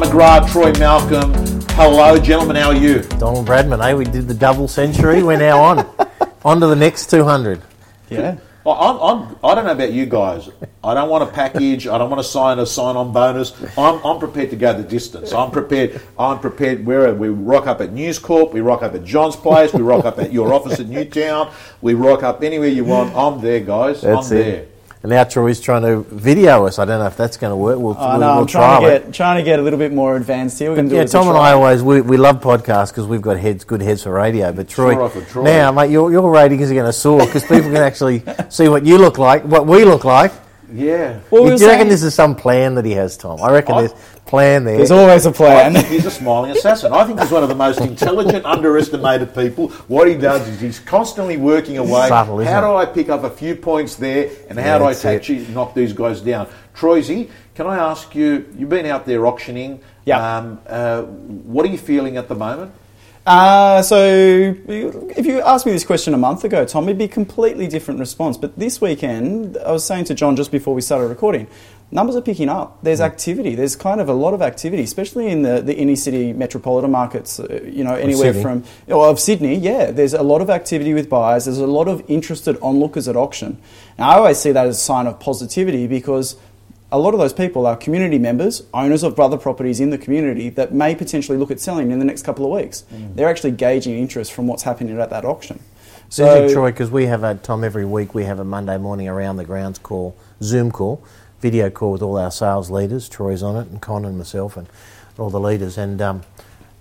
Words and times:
McGrath, 0.00 0.50
Troy 0.50 0.72
Malcolm. 0.78 1.34
Hello, 1.76 2.18
gentlemen. 2.18 2.56
How 2.56 2.68
are 2.70 2.74
you? 2.74 3.02
Donald 3.18 3.46
Bradman, 3.46 3.86
eh? 3.86 3.92
We 3.92 4.06
did 4.06 4.28
the 4.28 4.34
double 4.34 4.66
century. 4.66 5.22
We're 5.22 5.36
now 5.36 5.60
on. 5.60 5.78
on 6.44 6.58
to 6.60 6.68
the 6.68 6.74
next 6.74 7.10
200. 7.10 7.60
Yeah. 8.08 8.38
I'm, 8.64 8.98
I'm, 8.98 9.36
I 9.44 9.54
don't 9.54 9.66
know 9.66 9.72
about 9.72 9.92
you 9.92 10.06
guys. 10.06 10.48
I 10.82 10.94
don't 10.94 11.10
want 11.10 11.24
a 11.24 11.26
package. 11.26 11.86
I 11.86 11.98
don't 11.98 12.08
want 12.08 12.20
to 12.22 12.28
sign 12.28 12.58
a 12.58 12.64
sign-on 12.64 13.12
bonus. 13.12 13.52
I'm, 13.76 14.00
I'm 14.02 14.18
prepared 14.18 14.48
to 14.50 14.56
go 14.56 14.72
the 14.72 14.82
distance. 14.82 15.34
I'm 15.34 15.50
prepared. 15.50 16.00
I'm 16.18 16.38
prepared. 16.40 16.86
Where 16.86 17.12
we 17.12 17.28
rock 17.28 17.66
up 17.66 17.82
at 17.82 17.92
News 17.92 18.18
Corp, 18.18 18.54
we 18.54 18.62
rock 18.62 18.82
up 18.82 18.94
at 18.94 19.04
John's 19.04 19.36
place, 19.36 19.74
we 19.74 19.82
rock 19.82 20.06
up 20.06 20.18
at 20.18 20.32
your 20.32 20.54
office 20.54 20.80
at 20.80 20.86
Newtown, 20.88 21.52
we 21.82 21.92
rock 21.92 22.22
up 22.22 22.42
anywhere 22.42 22.68
you 22.68 22.86
want. 22.86 23.14
I'm 23.14 23.42
there, 23.42 23.60
guys. 23.60 24.00
That's 24.00 24.30
I'm 24.30 24.36
it. 24.38 24.42
there. 24.42 24.66
And 25.02 25.08
now 25.08 25.24
Troy's 25.24 25.60
trying 25.62 25.80
to 25.82 26.02
video 26.14 26.66
us. 26.66 26.78
I 26.78 26.84
don't 26.84 27.00
know 27.00 27.06
if 27.06 27.16
that's 27.16 27.38
going 27.38 27.52
to 27.52 27.56
work. 27.56 27.78
We'll, 27.78 27.96
I 27.96 28.18
we'll, 28.18 28.20
know, 28.20 28.26
we'll 28.34 28.40
I'm 28.42 28.46
trying 28.46 28.80
to 28.82 28.86
trial 28.86 28.96
it. 28.96 29.04
get 29.06 29.14
trying 29.14 29.36
to 29.38 29.42
get 29.42 29.58
a 29.58 29.62
little 29.62 29.78
bit 29.78 29.94
more 29.94 30.14
advanced 30.16 30.58
here. 30.58 30.68
We're 30.70 30.76
going 30.76 30.88
do 30.90 30.96
Yeah, 30.96 31.00
it 31.00 31.04
as 31.04 31.14
a 31.14 31.18
Tom 31.18 31.28
and 31.28 31.38
I 31.38 31.52
always 31.52 31.82
we, 31.82 32.02
we 32.02 32.18
love 32.18 32.42
podcasts 32.42 32.88
because 32.90 33.06
we've 33.06 33.22
got 33.22 33.38
heads, 33.38 33.64
good 33.64 33.80
heads 33.80 34.02
for 34.02 34.12
radio. 34.12 34.52
But 34.52 34.68
Troy, 34.68 34.92
Sure, 34.92 35.22
Troy. 35.24 35.44
now 35.44 35.72
mate, 35.72 35.90
your 35.90 36.12
your 36.12 36.30
ratings 36.30 36.70
are 36.70 36.74
going 36.74 36.84
to 36.84 36.92
soar 36.92 37.24
because 37.24 37.44
people 37.44 37.62
can 37.62 37.76
actually 37.76 38.22
see 38.50 38.68
what 38.68 38.84
you 38.84 38.98
look 38.98 39.16
like, 39.16 39.42
what 39.44 39.66
we 39.66 39.86
look 39.86 40.04
like. 40.04 40.32
Yeah. 40.72 41.20
Well, 41.30 41.42
we 41.44 41.50
Do 41.50 41.54
were 41.56 41.60
you 41.60 41.68
reckon 41.68 41.88
this 41.88 42.02
is 42.02 42.14
some 42.14 42.34
plan 42.34 42.74
that 42.76 42.84
he 42.84 42.92
has, 42.92 43.16
Tom? 43.16 43.40
I 43.42 43.50
reckon 43.50 43.74
I- 43.74 43.80
there's 43.82 43.92
plan 44.26 44.64
there. 44.64 44.76
There's 44.76 44.90
always 44.92 45.26
a 45.26 45.32
plan. 45.32 45.72
think 45.74 45.86
he's 45.88 46.06
a 46.06 46.10
smiling 46.10 46.52
assassin. 46.52 46.92
I 46.92 47.04
think 47.04 47.20
he's 47.20 47.30
one 47.32 47.42
of 47.42 47.48
the 47.48 47.54
most 47.54 47.80
intelligent, 47.80 48.44
underestimated 48.56 49.34
people. 49.34 49.68
What 49.88 50.06
he 50.06 50.14
does 50.14 50.46
is 50.48 50.60
he's 50.60 50.78
constantly 50.78 51.36
working 51.36 51.78
away. 51.78 52.06
Subtle, 52.08 52.38
how 52.44 52.60
do 52.60 52.66
it? 52.68 52.82
I 52.82 52.86
pick 52.86 53.08
up 53.08 53.24
a 53.24 53.30
few 53.30 53.56
points 53.56 53.96
there, 53.96 54.30
and 54.48 54.58
how 54.58 54.64
Yeah, 54.66 54.78
do 54.78 54.84
I 54.84 54.92
that's 54.92 55.04
actually 55.04 55.46
knock 55.48 55.74
these 55.74 55.92
guys 55.92 56.20
down? 56.20 56.46
Troisi, 56.76 57.28
can 57.54 57.66
I 57.66 57.76
ask 57.78 58.14
you? 58.14 58.46
You've 58.56 58.68
been 58.68 58.86
out 58.86 59.04
there 59.04 59.26
auctioning. 59.26 59.80
Yeah. 60.04 60.36
Um, 60.38 60.60
uh, 60.66 61.02
what 61.02 61.66
are 61.66 61.68
you 61.68 61.78
feeling 61.78 62.16
at 62.16 62.28
the 62.28 62.34
moment? 62.34 62.72
Uh, 63.26 63.82
so, 63.82 63.96
if 63.98 65.26
you 65.26 65.40
asked 65.42 65.66
me 65.66 65.72
this 65.72 65.84
question 65.84 66.14
a 66.14 66.18
month 66.18 66.42
ago, 66.44 66.64
Tom, 66.64 66.84
it'd 66.84 66.98
be 66.98 67.04
a 67.04 67.08
completely 67.08 67.66
different 67.66 68.00
response. 68.00 68.38
But 68.38 68.58
this 68.58 68.80
weekend, 68.80 69.58
I 69.58 69.72
was 69.72 69.84
saying 69.84 70.04
to 70.06 70.14
John 70.14 70.36
just 70.36 70.50
before 70.50 70.74
we 70.74 70.80
started 70.80 71.08
recording, 71.08 71.46
numbers 71.90 72.16
are 72.16 72.22
picking 72.22 72.48
up. 72.48 72.78
Hmm. 72.78 72.84
There's 72.86 73.00
activity. 73.00 73.54
There's 73.54 73.76
kind 73.76 74.00
of 74.00 74.08
a 74.08 74.14
lot 74.14 74.32
of 74.32 74.40
activity, 74.40 74.82
especially 74.82 75.28
in 75.28 75.42
the, 75.42 75.60
the 75.60 75.76
inner 75.76 75.96
city 75.96 76.32
metropolitan 76.32 76.90
markets. 76.90 77.38
Uh, 77.38 77.60
you 77.64 77.84
know, 77.84 77.94
anywhere 77.94 78.32
from 78.32 78.64
well, 78.86 79.04
of 79.04 79.20
Sydney. 79.20 79.54
Yeah, 79.56 79.90
there's 79.90 80.14
a 80.14 80.22
lot 80.22 80.40
of 80.40 80.48
activity 80.48 80.94
with 80.94 81.10
buyers. 81.10 81.44
There's 81.44 81.58
a 81.58 81.66
lot 81.66 81.88
of 81.88 82.02
interested 82.08 82.56
onlookers 82.62 83.06
at 83.06 83.16
auction. 83.16 83.58
Now, 83.98 84.08
I 84.08 84.14
always 84.14 84.38
see 84.38 84.52
that 84.52 84.66
as 84.66 84.78
a 84.78 84.80
sign 84.80 85.06
of 85.06 85.20
positivity 85.20 85.86
because 85.86 86.36
a 86.92 86.98
lot 86.98 87.14
of 87.14 87.20
those 87.20 87.32
people 87.32 87.66
are 87.66 87.76
community 87.76 88.18
members, 88.18 88.62
owners 88.74 89.02
of 89.02 89.18
other 89.18 89.36
properties 89.36 89.80
in 89.80 89.90
the 89.90 89.98
community 89.98 90.48
that 90.50 90.72
may 90.72 90.94
potentially 90.94 91.38
look 91.38 91.50
at 91.50 91.60
selling 91.60 91.90
in 91.90 91.98
the 91.98 92.04
next 92.04 92.22
couple 92.22 92.44
of 92.44 92.60
weeks. 92.60 92.84
They're 92.90 93.28
actually 93.28 93.52
gauging 93.52 93.98
interest 93.98 94.32
from 94.32 94.46
what's 94.46 94.64
happening 94.64 94.98
at 95.00 95.10
that 95.10 95.24
auction. 95.24 95.60
So, 96.08 96.24
interesting, 96.24 96.54
Troy, 96.54 96.70
because 96.72 96.90
we 96.90 97.06
have 97.06 97.22
a 97.22 97.36
Tom 97.36 97.62
every 97.62 97.84
week. 97.84 98.14
We 98.14 98.24
have 98.24 98.40
a 98.40 98.44
Monday 98.44 98.76
morning 98.78 99.06
around 99.06 99.36
the 99.36 99.44
grounds 99.44 99.78
call, 99.78 100.16
Zoom 100.42 100.72
call, 100.72 101.04
video 101.40 101.70
call 101.70 101.92
with 101.92 102.02
all 102.02 102.18
our 102.18 102.32
sales 102.32 102.68
leaders. 102.68 103.08
Troy's 103.08 103.44
on 103.44 103.54
it, 103.54 103.68
and 103.68 103.80
Con 103.80 104.04
and 104.04 104.18
myself, 104.18 104.56
and 104.56 104.66
all 105.16 105.30
the 105.30 105.38
leaders. 105.38 105.78
And 105.78 106.02
um, 106.02 106.22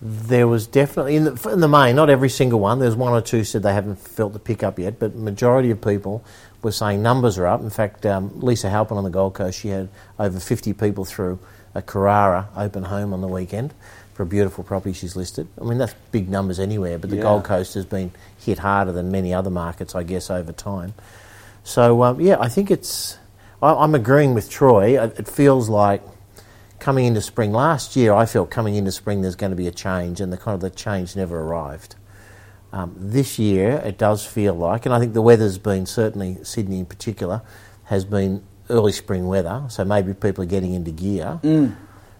there 0.01 0.47
was 0.47 0.65
definitely 0.67 1.15
in 1.17 1.25
the, 1.25 1.49
in 1.49 1.59
the 1.59 1.67
main, 1.67 1.95
not 1.95 2.09
every 2.09 2.29
single 2.29 2.59
one. 2.59 2.79
There's 2.79 2.95
one 2.95 3.11
or 3.11 3.21
two 3.21 3.43
said 3.43 3.63
they 3.63 3.73
haven't 3.73 3.97
felt 3.99 4.33
the 4.33 4.39
pickup 4.39 4.79
yet, 4.79 4.97
but 4.99 5.15
majority 5.15 5.71
of 5.71 5.81
people 5.81 6.23
were 6.61 6.71
saying 6.71 7.01
numbers 7.01 7.37
are 7.37 7.47
up. 7.47 7.61
In 7.61 7.69
fact, 7.69 8.05
um, 8.05 8.39
Lisa 8.39 8.69
Halpin 8.69 8.97
on 8.97 9.03
the 9.03 9.09
Gold 9.09 9.33
Coast, 9.33 9.59
she 9.59 9.69
had 9.69 9.89
over 10.17 10.39
50 10.39 10.73
people 10.73 11.03
through 11.05 11.39
a 11.75 11.81
Carrara 11.81 12.47
open 12.55 12.83
home 12.83 13.13
on 13.13 13.21
the 13.21 13.27
weekend 13.27 13.73
for 14.13 14.23
a 14.23 14.25
beautiful 14.25 14.63
property 14.63 14.93
she's 14.93 15.15
listed. 15.15 15.47
I 15.59 15.65
mean, 15.65 15.77
that's 15.77 15.93
big 16.11 16.29
numbers 16.29 16.59
anywhere, 16.59 16.97
but 16.97 17.09
the 17.09 17.17
Yeah. 17.17 17.23
Gold 17.23 17.43
Coast 17.43 17.73
has 17.73 17.85
been 17.85 18.11
hit 18.37 18.59
harder 18.59 18.91
than 18.91 19.11
many 19.11 19.33
other 19.33 19.49
markets, 19.49 19.95
I 19.95 20.03
guess, 20.03 20.29
over 20.29 20.51
time. 20.51 20.93
So, 21.63 22.03
um, 22.03 22.21
yeah, 22.21 22.37
I 22.39 22.47
think 22.49 22.71
it's. 22.71 23.17
I, 23.61 23.73
I'm 23.73 23.93
agreeing 23.95 24.33
with 24.33 24.49
Troy. 24.49 25.01
It 25.01 25.19
it 25.19 25.27
feels 25.27 25.69
like 25.69 26.01
coming 26.79 27.05
into 27.05 27.21
spring 27.21 27.51
last 27.51 27.95
year, 27.95 28.13
I 28.13 28.25
felt 28.25 28.49
coming 28.49 28.75
into 28.75 28.91
spring 28.91 29.21
there's 29.21 29.35
going 29.35 29.51
to 29.51 29.55
be 29.55 29.67
a 29.67 29.71
change, 29.71 30.21
and 30.21 30.31
the 30.31 30.37
kind 30.37 30.55
of 30.55 30.61
the 30.61 30.69
change 30.69 31.15
never 31.15 31.39
arrived. 31.41 31.95
Um, 32.71 32.95
this 32.97 33.39
year, 33.39 33.81
it 33.83 33.97
does 33.97 34.25
feel 34.25 34.53
like, 34.53 34.85
and 34.85 34.93
I 34.93 34.99
think 34.99 35.13
the 35.13 35.21
weather's 35.21 35.57
been 35.57 35.85
certainly 35.85 36.37
Sydney 36.43 36.79
in 36.79 36.85
particular 36.85 37.41
has 37.85 38.05
been 38.05 38.43
early 38.69 38.91
spring 38.91 39.27
weather, 39.27 39.63
so 39.69 39.83
maybe 39.83 40.13
people 40.13 40.43
are 40.43 40.47
getting 40.47 40.73
into 40.73 40.91
gear. 40.91 41.39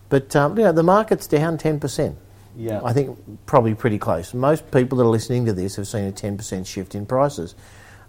But 0.09 0.35
um, 0.35 0.57
you 0.57 0.63
know, 0.63 0.71
the 0.71 0.83
market's 0.83 1.27
down 1.27 1.57
ten 1.57 1.79
percent. 1.79 2.17
Yeah. 2.57 2.81
I 2.83 2.93
think 2.93 3.17
probably 3.45 3.75
pretty 3.75 3.99
close. 3.99 4.33
Most 4.33 4.71
people 4.71 4.97
that 4.97 5.03
are 5.03 5.07
listening 5.07 5.45
to 5.45 5.53
this 5.53 5.75
have 5.75 5.87
seen 5.87 6.05
a 6.05 6.11
ten 6.11 6.35
percent 6.35 6.65
shift 6.65 6.95
in 6.95 7.05
prices. 7.05 7.53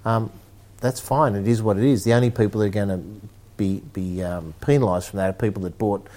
Um, 0.06 0.32
that's 0.80 0.98
fine. 0.98 1.34
It 1.34 1.46
is 1.46 1.62
what 1.62 1.76
it 1.76 1.84
is. 1.84 2.04
The 2.04 2.14
only 2.14 2.30
people 2.30 2.60
that 2.60 2.66
are 2.68 2.70
going 2.70 2.88
to 2.88 3.28
be 3.58 3.82
be 3.92 4.22
um, 4.22 4.54
penalised 4.62 5.10
from 5.10 5.18
that 5.18 5.30
are 5.30 5.32
people 5.34 5.62
that 5.64 5.76
bought 5.76 6.08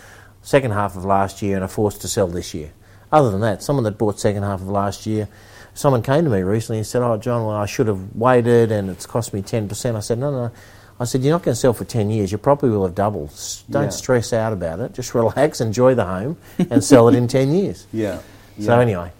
second 0.43 0.71
half 0.71 0.95
of 0.95 1.03
last 1.05 1.41
year 1.41 1.55
and 1.55 1.63
are 1.63 1.67
forced 1.69 2.01
to 2.01 2.07
sell 2.07 2.27
this 2.27 2.53
year. 2.53 2.71
Other 3.11 3.31
than 3.31 3.41
that, 3.41 3.63
someone 3.63 3.83
that 3.85 3.97
bought 3.97 4.19
second 4.19 4.43
half 4.43 4.61
of 4.61 4.67
last 4.69 5.05
year, 5.07 5.27
someone 5.73 6.01
came 6.03 6.23
to 6.25 6.29
me 6.29 6.41
recently 6.43 6.77
and 6.77 6.85
said, 6.87 7.01
"Oh, 7.01 7.17
John, 7.17 7.45
well, 7.45 7.55
I 7.55 7.65
should 7.65 7.87
have 7.87 8.15
waited, 8.15 8.71
and 8.71 8.89
it's 8.89 9.05
cost 9.07 9.33
me 9.33 9.41
ten 9.41 9.67
percent." 9.67 9.97
I 9.97 10.01
said, 10.01 10.19
"No, 10.19 10.29
no." 10.31 10.51
I 10.99 11.05
said, 11.05 11.21
"You're 11.23 11.33
not 11.33 11.41
going 11.43 11.53
to 11.53 11.59
sell 11.59 11.73
for 11.73 11.85
ten 11.85 12.09
years. 12.11 12.31
Your 12.31 12.39
property 12.39 12.71
will 12.71 12.83
have 12.85 12.95
doubled. 12.95 13.31
Don't 13.69 13.83
Yeah. 13.85 13.89
stress 13.89 14.31
out 14.33 14.53
about 14.53 14.79
it. 14.79 14.93
Just 14.93 15.13
relax, 15.15 15.59
enjoy 15.61 15.95
the 15.95 16.05
home, 16.05 16.37
and 16.69 16.83
sell 16.83 17.07
it 17.07 17.15
in 17.15 17.27
ten 17.27 17.51
years." 17.53 17.87
Yeah. 17.93 18.19
So 18.59 18.79
anyway, 18.79 19.11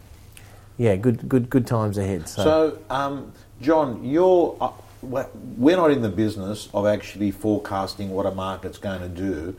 yeah, 0.78 0.96
good, 0.96 1.28
good, 1.28 1.50
good 1.50 1.66
times 1.66 1.98
ahead. 1.98 2.28
So, 2.30 2.44
So, 2.44 2.78
um, 2.90 3.32
John, 3.62 4.04
you're, 4.04 4.56
uh, 4.62 4.70
we're 5.02 5.76
not 5.76 5.90
in 5.92 6.02
the 6.04 6.10
business 6.10 6.70
of 6.74 6.86
actually 6.86 7.32
forecasting 7.32 8.12
what 8.12 8.26
a 8.28 8.32
market's 8.32 8.78
going 8.78 9.02
to 9.02 9.08
do, 9.10 9.56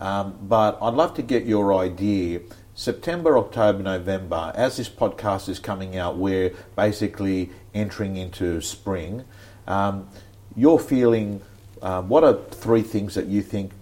um, 0.00 0.38
but 0.42 0.78
I'd 0.80 0.94
love 0.94 1.14
to 1.14 1.22
get 1.22 1.46
your 1.46 1.74
idea. 1.74 2.40
September, 2.74 3.38
October, 3.38 3.82
November, 3.82 4.52
as 4.54 4.76
this 4.76 4.88
podcast 4.88 5.48
is 5.48 5.58
coming 5.58 5.96
out, 5.96 6.18
we're 6.18 6.52
basically 6.74 7.50
entering 7.74 8.16
into 8.16 8.60
spring. 8.60 9.24
Um, 9.66 10.08
you're 10.54 10.78
feeling, 10.78 11.40
um, 11.82 12.08
what 12.08 12.22
are 12.24 12.38
three 12.50 12.82
things 12.82 13.14
that 13.14 13.26
you 13.26 13.42
think 13.42 13.72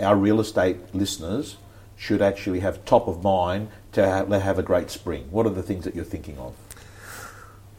our 0.00 0.16
real 0.16 0.40
estate 0.40 0.94
listeners 0.94 1.56
should 1.96 2.20
actually 2.20 2.60
have 2.60 2.84
top 2.84 3.08
of 3.08 3.22
mind 3.22 3.68
to 3.92 4.06
have 4.06 4.58
a 4.58 4.62
great 4.62 4.90
spring? 4.90 5.28
What 5.30 5.46
are 5.46 5.50
the 5.50 5.62
things 5.62 5.84
that 5.84 5.94
you're 5.94 6.04
thinking 6.04 6.38
of? 6.38 6.54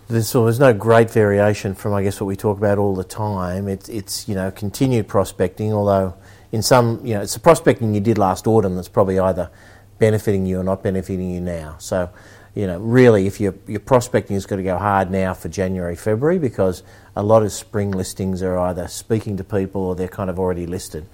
there's, 0.08 0.31
there's 0.31 0.60
no 0.60 0.74
great 0.74 1.10
variation 1.10 1.74
from, 1.75 1.94
I 1.94 2.04
guess, 2.04 2.20
what 2.20 2.28
we 2.28 2.36
talk 2.36 2.58
about 2.58 2.78
all 2.78 2.96
the 2.96 3.04
time. 3.04 3.68
It's, 3.68 3.90
it's 3.90 4.28
you 4.28 4.36
know, 4.36 4.52
continued 4.52 5.08
prospecting, 5.08 5.74
although 5.74 6.14
in 6.53 6.62
some, 6.62 7.02
you 7.03 7.16
know, 7.16 7.22
it's 7.22 7.34
the 7.34 7.40
prospecting 7.40 7.96
you 7.96 8.00
did 8.00 8.19
last 8.19 8.46
autumn 8.46 8.75
that's 8.75 8.88
probably 8.88 9.18
either 9.18 9.50
benefiting 9.97 10.46
you 10.46 10.59
or 10.59 10.64
not 10.64 10.84
benefiting 10.84 11.31
you 11.31 11.41
now. 11.41 11.75
So, 11.80 12.12
you 12.53 12.68
know, 12.68 12.80
really, 12.80 13.25
if 13.25 13.41
your 13.41 13.56
your 13.68 13.80
prospecting 13.80 14.36
has 14.36 14.46
going 14.46 14.59
to 14.59 14.63
go 14.63 14.78
hard 14.78 15.09
now 15.09 15.34
for 15.34 15.50
January, 15.50 15.96
February, 15.96 16.38
because 16.38 16.84
a 17.16 17.24
lot 17.24 17.42
of 17.42 17.52
spring 17.52 17.90
listings 17.90 18.44
are 18.44 18.56
either 18.59 18.88
speaking 18.88 19.36
to 19.38 19.44
people 19.44 19.81
or 19.81 19.96
they're 19.96 20.08
kind 20.08 20.30
of 20.30 20.38
already 20.38 20.68
listed. 20.68 21.08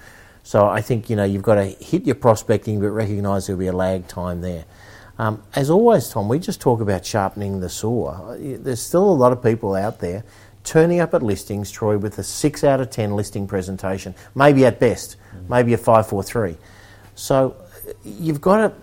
So 0.44 0.68
I 0.68 0.82
think 0.82 1.10
you 1.10 1.16
know 1.16 1.24
you've 1.24 1.42
got 1.42 1.56
to 1.56 1.66
hit 1.68 2.06
your 2.06 2.16
prospecting, 2.16 2.82
but 2.82 2.90
recognise 2.90 3.48
there'll 3.48 3.60
be 3.60 3.68
a 3.68 3.74
lag 3.74 4.10
time 4.10 4.42
there. 4.42 4.66
Um, 5.18 5.42
as 5.56 5.70
always, 5.70 6.10
Tom, 6.10 6.28
we 6.28 6.40
just 6.40 6.60
talk 6.60 6.82
about 6.82 7.06
sharpening 7.06 7.62
the 7.62 7.70
saw. 7.70 8.36
There's 8.38 8.82
still 8.82 9.10
a 9.10 9.16
lot 9.24 9.32
of 9.32 9.42
people 9.42 9.76
out 9.76 10.00
there 10.00 10.26
turning 10.64 11.00
up 11.00 11.14
at 11.14 11.24
listings, 11.24 11.72
Troy, 11.72 11.98
with 11.98 12.18
a 12.20 12.24
six 12.24 12.64
out 12.64 12.82
of 12.82 12.90
ten 12.90 13.16
listing 13.16 13.48
presentation, 13.48 14.16
maybe 14.36 14.66
at 14.66 14.80
best, 14.80 15.16
mm. 15.36 15.50
maybe 15.50 15.74
a 15.74 15.78
five, 15.78 16.08
four, 16.08 16.24
three. 16.24 16.56
So 17.16 17.56
you've 18.04 18.42
got 18.42 18.58
to 18.58 18.74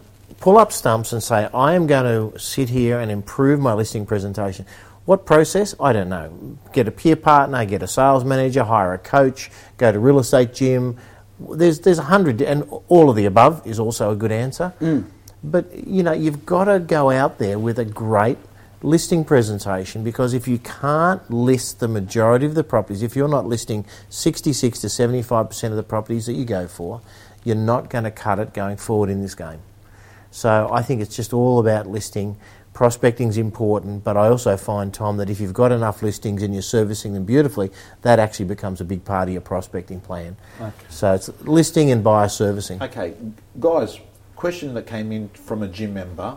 pull 0.41 0.59
up 0.59 0.73
stumps 0.73 1.13
and 1.13 1.23
say, 1.23 1.49
I 1.55 1.75
am 1.75 1.87
going 1.87 2.33
to 2.33 2.39
sit 2.39 2.69
here 2.69 3.01
and 3.01 3.11
improve 3.11 3.61
my 3.61 3.73
listing 3.73 4.07
presentation. 4.07 4.67
What 5.05 5.25
process? 5.25 5.75
I 5.79 5.93
don't 5.93 6.09
know. 6.09 6.59
Get 6.73 6.89
a 6.89 6.91
peer 6.91 7.17
partner, 7.17 7.65
get 7.65 7.83
a 7.83 7.87
sales 7.87 8.25
manager, 8.25 8.65
hire 8.65 8.93
a 8.93 8.99
coach, 8.99 9.51
go 9.77 9.93
to 9.93 9.99
real 9.99 10.19
estate 10.19 10.53
gym. 10.53 10.99
There's 11.39 11.81
there's 11.81 11.99
a 11.99 12.03
hundred, 12.03 12.43
and 12.43 12.65
all 12.89 13.09
of 13.09 13.15
the 13.15 13.27
above 13.27 13.65
is 13.67 13.79
also 13.79 14.11
a 14.11 14.17
good 14.17 14.33
answer. 14.33 14.73
Mm. 14.81 15.05
But 15.45 15.87
you 15.87 16.03
know, 16.03 16.13
you've 16.13 16.45
got 16.45 16.65
to 16.65 16.81
go 16.81 17.11
out 17.11 17.39
there 17.39 17.59
with 17.59 17.79
a 17.79 17.85
great 17.85 18.39
listing 18.83 19.25
presentation 19.25 20.05
because 20.05 20.35
if 20.35 20.47
you 20.47 20.59
can't 20.59 21.29
list 21.31 21.81
the 21.81 21.89
majority 21.89 22.47
of 22.47 22.55
the 22.55 22.65
properties, 22.65 23.03
if 23.03 23.17
you're 23.17 23.29
not 23.29 23.47
listing 23.47 23.85
66 24.11 24.81
to 24.81 24.87
75% 24.87 25.71
of 25.71 25.77
the 25.77 25.83
properties 25.83 26.27
that 26.27 26.35
you 26.35 26.45
go 26.45 26.67
for, 26.67 27.01
you're 27.45 27.57
not 27.57 27.91
going 27.91 28.05
to 28.05 28.11
cut 28.11 28.39
it 28.39 28.53
going 28.53 28.77
forward 28.77 29.09
in 29.09 29.23
this 29.23 29.35
game. 29.35 29.61
So 30.31 30.69
I 30.71 30.83
think 30.83 31.01
it's 31.01 31.17
just 31.17 31.33
all 31.33 31.61
about 31.61 31.87
listing. 31.87 32.37
Prospecting 32.75 33.29
is 33.29 33.39
important, 33.39 34.05
but 34.05 34.19
I 34.19 34.29
also 34.29 34.57
find, 34.59 34.93
Tom, 34.93 35.17
that 35.17 35.31
if 35.31 35.41
you've 35.41 35.55
got 35.55 35.73
enough 35.73 36.03
listings 36.03 36.43
and 36.43 36.53
you're 36.53 36.63
servicing 36.63 37.15
them 37.15 37.25
beautifully, 37.25 37.71
that 38.03 38.19
actually 38.19 38.45
becomes 38.45 38.83
a 38.83 38.85
big 38.85 39.03
part 39.05 39.29
of 39.29 39.33
your 39.33 39.41
prospecting 39.41 40.01
plan. 40.01 40.37
Okay. 40.61 40.73
So 40.91 41.15
it's 41.15 41.31
listing 41.43 41.91
and 41.91 42.05
buyer 42.05 42.29
servicing. 42.29 42.83
Okay, 42.83 43.15
guys, 43.59 43.99
question 44.35 44.75
that 44.75 44.87
came 44.87 45.11
in 45.11 45.31
from 45.31 45.63
a 45.63 45.69
gym 45.69 45.95
member. 45.95 46.37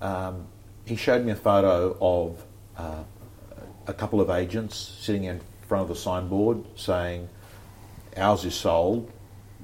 Um, 0.00 0.46
he 0.84 0.96
showed 0.96 1.24
me 1.24 1.32
a 1.32 1.36
photo 1.36 1.96
of 2.00 2.44
uh, 2.76 3.04
a 3.86 3.94
couple 3.94 4.20
of 4.20 4.30
agents 4.30 4.76
sitting 4.76 5.24
in 5.24 5.40
front 5.66 5.82
of 5.82 5.88
the 5.88 5.96
signboard 5.96 6.64
saying, 6.76 7.28
"Ours 8.16 8.44
is 8.44 8.54
sold, 8.54 9.10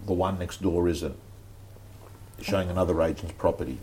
the 0.06 0.12
one 0.12 0.38
next 0.38 0.62
door 0.62 0.88
isn't," 0.88 1.16
showing 2.40 2.70
another 2.70 3.00
agent's 3.02 3.34
property. 3.36 3.78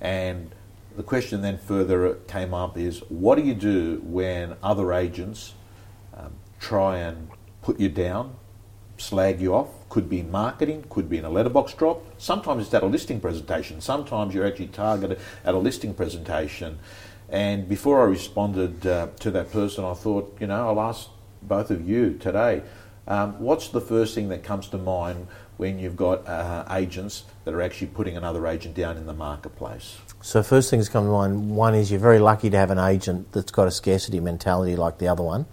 And 0.00 0.54
the 0.96 1.02
question 1.02 1.42
then 1.42 1.58
further 1.58 2.14
came 2.26 2.52
up 2.54 2.76
is, 2.76 3.00
what 3.08 3.36
do 3.36 3.42
you 3.42 3.54
do 3.54 4.00
when 4.04 4.56
other 4.62 4.92
agents 4.92 5.54
um, 6.16 6.32
try 6.58 6.98
and 6.98 7.30
put 7.62 7.78
you 7.78 7.88
down, 7.88 8.34
slag 8.98 9.40
you 9.40 9.54
off? 9.54 9.68
Could 9.90 10.08
be 10.08 10.20
in 10.20 10.30
marketing, 10.30 10.86
could 10.88 11.10
be 11.10 11.18
in 11.18 11.26
a 11.26 11.30
letterbox 11.30 11.74
drop. 11.74 12.02
Sometimes 12.16 12.64
it's 12.64 12.74
at 12.74 12.82
a 12.82 12.86
listing 12.86 13.20
presentation. 13.20 13.82
Sometimes 13.82 14.32
you're 14.32 14.46
actually 14.46 14.68
targeted 14.68 15.18
at 15.44 15.54
a 15.54 15.58
listing 15.58 15.92
presentation. 15.92 16.78
And 17.28 17.68
before 17.68 18.00
I 18.00 18.04
responded 18.04 18.86
uh, 18.86 19.08
to 19.18 19.30
that 19.32 19.52
person, 19.52 19.84
I 19.84 19.94
thought, 19.94 20.36
you 20.40 20.46
know, 20.46 20.68
I'll 20.68 20.80
ask 20.80 21.08
both 21.42 21.70
of 21.70 21.86
you 21.88 22.14
today. 22.14 22.62
Um, 23.06 23.40
what's 23.40 23.68
the 23.68 23.80
first 23.80 24.14
thing 24.14 24.28
that 24.28 24.44
comes 24.44 24.68
to 24.68 24.78
mind 24.78 25.26
when 25.56 25.78
you've 25.78 25.96
got 25.96 26.26
uh, 26.26 26.64
agents 26.70 27.24
that 27.44 27.52
are 27.52 27.60
actually 27.60 27.88
putting 27.88 28.16
another 28.16 28.46
agent 28.46 28.74
down 28.74 28.96
in 28.96 29.06
the 29.06 29.12
marketplace? 29.12 29.98
So 30.22 30.42
first 30.42 30.70
things 30.70 30.88
come 30.88 31.04
to 31.04 31.10
mind. 31.10 31.50
One 31.50 31.74
is 31.74 31.90
you're 31.90 31.98
very 31.98 32.20
lucky 32.20 32.48
to 32.50 32.56
have 32.56 32.70
an 32.70 32.78
agent 32.78 33.32
that's 33.32 33.50
got 33.50 33.66
a 33.66 33.70
scarcity 33.70 34.20
mentality 34.20 34.76
like 34.76 34.98
the 34.98 35.08
other 35.08 35.24
one. 35.24 35.46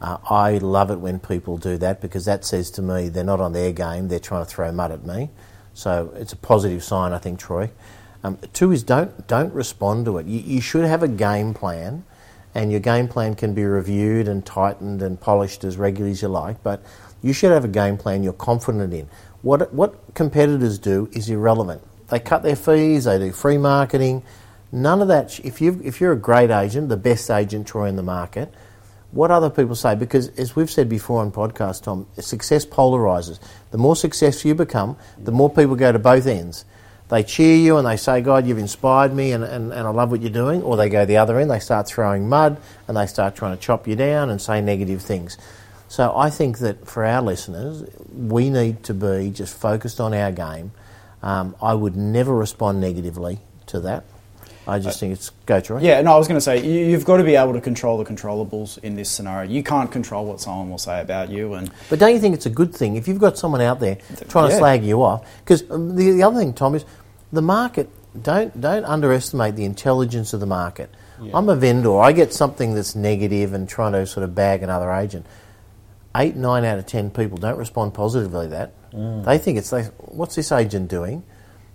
Uh, 0.00 0.18
I 0.30 0.58
love 0.58 0.90
it 0.90 1.00
when 1.00 1.18
people 1.18 1.58
do 1.58 1.76
that 1.78 2.00
because 2.00 2.24
that 2.24 2.44
says 2.44 2.70
to 2.72 2.82
me 2.82 3.08
they're 3.08 3.24
not 3.24 3.40
on 3.40 3.52
their 3.52 3.72
game. 3.72 4.08
They're 4.08 4.20
trying 4.20 4.44
to 4.44 4.50
throw 4.50 4.70
mud 4.70 4.92
at 4.92 5.04
me. 5.04 5.30
So 5.74 6.12
it's 6.16 6.32
a 6.32 6.36
positive 6.36 6.82
sign, 6.84 7.12
I 7.12 7.18
think, 7.18 7.38
Troy. 7.38 7.70
Um, 8.24 8.38
two 8.52 8.72
is 8.72 8.82
don't 8.82 9.26
don't 9.28 9.52
respond 9.52 10.04
to 10.06 10.18
it. 10.18 10.26
You, 10.26 10.40
you 10.40 10.60
should 10.60 10.84
have 10.84 11.02
a 11.02 11.08
game 11.08 11.54
plan, 11.54 12.04
and 12.54 12.70
your 12.70 12.80
game 12.80 13.06
plan 13.08 13.34
can 13.34 13.54
be 13.54 13.64
reviewed 13.64 14.26
and 14.26 14.44
tightened 14.44 15.02
and 15.02 15.20
polished 15.20 15.62
as 15.62 15.76
regularly 15.76 16.12
as 16.12 16.22
you 16.22 16.28
like. 16.28 16.62
But 16.62 16.82
you 17.22 17.32
should 17.32 17.52
have 17.52 17.64
a 17.64 17.68
game 17.68 17.96
plan 17.96 18.22
you're 18.22 18.32
confident 18.32 18.92
in. 18.92 19.08
What 19.42 19.72
what 19.72 20.14
competitors 20.14 20.78
do 20.78 21.08
is 21.12 21.28
irrelevant. 21.28 21.82
They 22.08 22.18
cut 22.18 22.42
their 22.42 22.56
fees. 22.56 23.04
They 23.04 23.18
do 23.18 23.32
free 23.32 23.58
marketing. 23.58 24.24
None 24.72 25.00
of 25.00 25.08
that. 25.08 25.38
If 25.44 25.60
you 25.60 25.80
if 25.84 26.00
you're 26.00 26.12
a 26.12 26.18
great 26.18 26.50
agent, 26.50 26.88
the 26.88 26.96
best 26.96 27.30
agent 27.30 27.66
Troy 27.68 27.86
in 27.86 27.96
the 27.96 28.02
market, 28.02 28.52
what 29.10 29.30
other 29.30 29.50
people 29.50 29.74
say, 29.74 29.94
because 29.94 30.28
as 30.38 30.54
we've 30.54 30.70
said 30.70 30.88
before 30.88 31.20
on 31.20 31.32
podcast, 31.32 31.84
Tom, 31.84 32.06
success 32.18 32.66
polarizes. 32.66 33.38
The 33.70 33.78
more 33.78 33.96
successful 33.96 34.48
you 34.48 34.54
become, 34.54 34.96
the 35.18 35.32
more 35.32 35.48
people 35.48 35.76
go 35.76 35.92
to 35.92 35.98
both 35.98 36.26
ends. 36.26 36.64
They 37.08 37.22
cheer 37.22 37.56
you 37.56 37.78
and 37.78 37.86
they 37.86 37.96
say, 37.96 38.20
God, 38.20 38.46
you've 38.46 38.58
inspired 38.58 39.14
me 39.14 39.32
and, 39.32 39.42
and, 39.42 39.72
and 39.72 39.86
I 39.86 39.90
love 39.90 40.10
what 40.10 40.20
you're 40.20 40.30
doing. 40.30 40.62
Or 40.62 40.76
they 40.76 40.90
go 40.90 41.06
the 41.06 41.16
other 41.16 41.38
end, 41.38 41.50
they 41.50 41.58
start 41.58 41.88
throwing 41.88 42.28
mud 42.28 42.60
and 42.86 42.96
they 42.98 43.06
start 43.06 43.34
trying 43.34 43.56
to 43.56 43.62
chop 43.62 43.88
you 43.88 43.96
down 43.96 44.28
and 44.28 44.42
say 44.42 44.60
negative 44.60 45.00
things. 45.00 45.38
So 45.88 46.14
I 46.14 46.28
think 46.28 46.58
that 46.58 46.86
for 46.86 47.06
our 47.06 47.22
listeners, 47.22 47.84
we 48.12 48.50
need 48.50 48.82
to 48.84 48.94
be 48.94 49.30
just 49.30 49.58
focused 49.58 50.00
on 50.00 50.12
our 50.12 50.30
game. 50.30 50.72
Um, 51.22 51.56
I 51.62 51.72
would 51.72 51.96
never 51.96 52.34
respond 52.34 52.80
negatively 52.80 53.38
to 53.68 53.80
that. 53.80 54.04
I 54.68 54.78
just 54.78 55.00
think 55.00 55.14
it's 55.14 55.30
go 55.46 55.60
Troy. 55.60 55.80
Yeah, 55.80 56.02
no, 56.02 56.12
I 56.12 56.18
was 56.18 56.28
going 56.28 56.36
to 56.36 56.42
say 56.42 56.62
you, 56.62 56.90
you've 56.90 57.06
got 57.06 57.16
to 57.16 57.24
be 57.24 57.36
able 57.36 57.54
to 57.54 57.60
control 57.60 57.96
the 57.96 58.04
controllables 58.04 58.78
in 58.84 58.96
this 58.96 59.10
scenario. 59.10 59.50
You 59.50 59.62
can't 59.62 59.90
control 59.90 60.26
what 60.26 60.40
someone 60.40 60.68
will 60.68 60.76
say 60.76 61.00
about 61.00 61.30
you, 61.30 61.54
and 61.54 61.70
But 61.88 61.98
don't 61.98 62.12
you 62.12 62.20
think 62.20 62.34
it's 62.34 62.46
a 62.46 62.50
good 62.50 62.74
thing 62.74 62.96
if 62.96 63.08
you've 63.08 63.18
got 63.18 63.38
someone 63.38 63.62
out 63.62 63.80
there 63.80 63.96
trying 64.28 64.50
to 64.50 64.56
slag 64.56 64.84
you 64.84 65.02
off? 65.02 65.26
Because 65.40 65.66
the, 65.66 66.12
the 66.12 66.22
other 66.22 66.38
thing, 66.38 66.52
Tom, 66.52 66.74
is 66.74 66.84
the 67.32 67.42
market. 67.42 67.88
Don't 68.20 68.60
don't 68.60 68.84
underestimate 68.84 69.56
the 69.56 69.64
intelligence 69.64 70.34
of 70.34 70.40
the 70.40 70.46
market. 70.46 70.90
I'm 71.34 71.48
a 71.48 71.56
vendor. 71.56 71.98
I 71.98 72.12
get 72.12 72.32
something 72.32 72.74
that's 72.74 72.94
negative 72.94 73.52
and 73.52 73.68
trying 73.68 73.92
to 73.92 74.06
sort 74.06 74.22
of 74.22 74.34
bag 74.34 74.62
another 74.62 74.92
agent. 74.92 75.26
Eight, 76.14 76.36
nine 76.36 76.64
out 76.64 76.78
of 76.78 76.86
ten 76.86 77.10
people 77.10 77.38
don't 77.38 77.58
respond 77.58 77.94
positively 77.94 78.46
to 78.46 78.50
that. 78.50 78.92
Mm. 78.92 79.24
They 79.24 79.38
think 79.38 79.58
it's 79.58 79.72
like, 79.72 79.86
what's 79.96 80.34
this 80.36 80.52
agent 80.52 80.88
doing? 80.88 81.24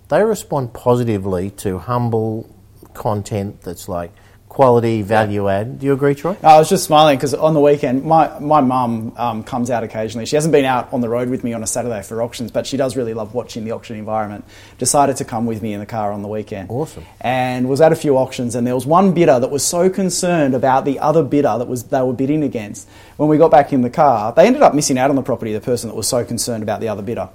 They 0.08 0.22
respond 0.22 0.72
positively 0.72 1.50
to 1.50 1.78
humble 1.78 2.53
content 2.94 3.62
that's 3.62 3.88
like 3.88 4.12
quality, 4.54 5.02
value 5.02 5.48
add. 5.48 5.80
Do 5.80 5.86
you 5.86 5.92
agree, 5.92 6.14
Troy? 6.14 6.36
I 6.40 6.58
was 6.58 6.68
just 6.68 6.84
smiling 6.84 7.16
because 7.18 7.34
on 7.34 7.54
the 7.54 7.60
weekend, 7.60 8.04
my 8.04 8.38
my 8.38 8.60
mum 8.60 9.12
um, 9.16 9.42
comes 9.42 9.68
out 9.68 9.82
occasionally. 9.82 10.26
She 10.26 10.36
hasn't 10.36 10.52
been 10.52 10.64
out 10.64 10.92
on 10.92 11.00
the 11.00 11.08
road 11.08 11.28
with 11.28 11.42
me 11.42 11.52
on 11.52 11.62
a 11.64 11.66
Saturday 11.66 12.02
for 12.02 12.22
auctions, 12.22 12.52
but 12.52 12.64
she 12.64 12.76
does 12.76 12.96
really 12.96 13.14
love 13.14 13.34
watching 13.34 13.64
the 13.64 13.72
auction 13.72 13.96
environment. 13.96 14.44
Decided 14.78 15.16
to 15.16 15.24
come 15.24 15.44
with 15.44 15.60
me 15.60 15.72
in 15.72 15.80
the 15.80 15.86
car 15.86 16.12
on 16.12 16.22
the 16.22 16.28
weekend. 16.28 16.70
Awesome. 16.70 17.04
And 17.20 17.68
was 17.68 17.80
at 17.80 17.90
a 17.90 17.96
few 17.96 18.16
auctions, 18.16 18.54
and 18.54 18.64
there 18.64 18.76
was 18.76 18.86
one 18.86 19.12
bidder 19.12 19.40
that 19.40 19.50
was 19.50 19.64
so 19.64 19.90
concerned 19.90 20.54
about 20.54 20.84
the 20.84 21.00
other 21.00 21.24
bidder 21.24 21.58
that 21.58 21.66
was 21.66 21.82
they 21.84 22.00
were 22.00 22.12
bidding 22.12 22.44
against. 22.44 22.88
When 23.16 23.28
we 23.28 23.38
got 23.38 23.50
back 23.50 23.72
in 23.72 23.82
the 23.82 23.90
car, 23.90 24.32
they 24.32 24.46
ended 24.46 24.62
up 24.62 24.72
missing 24.72 24.98
out 24.98 25.10
on 25.10 25.16
the 25.16 25.22
property. 25.22 25.52
The 25.52 25.60
person 25.60 25.90
that 25.90 25.96
was 25.96 26.06
so 26.06 26.24
concerned 26.24 26.62
about 26.62 26.80
the 26.80 26.88
other 26.88 27.02
bidder. 27.02 27.28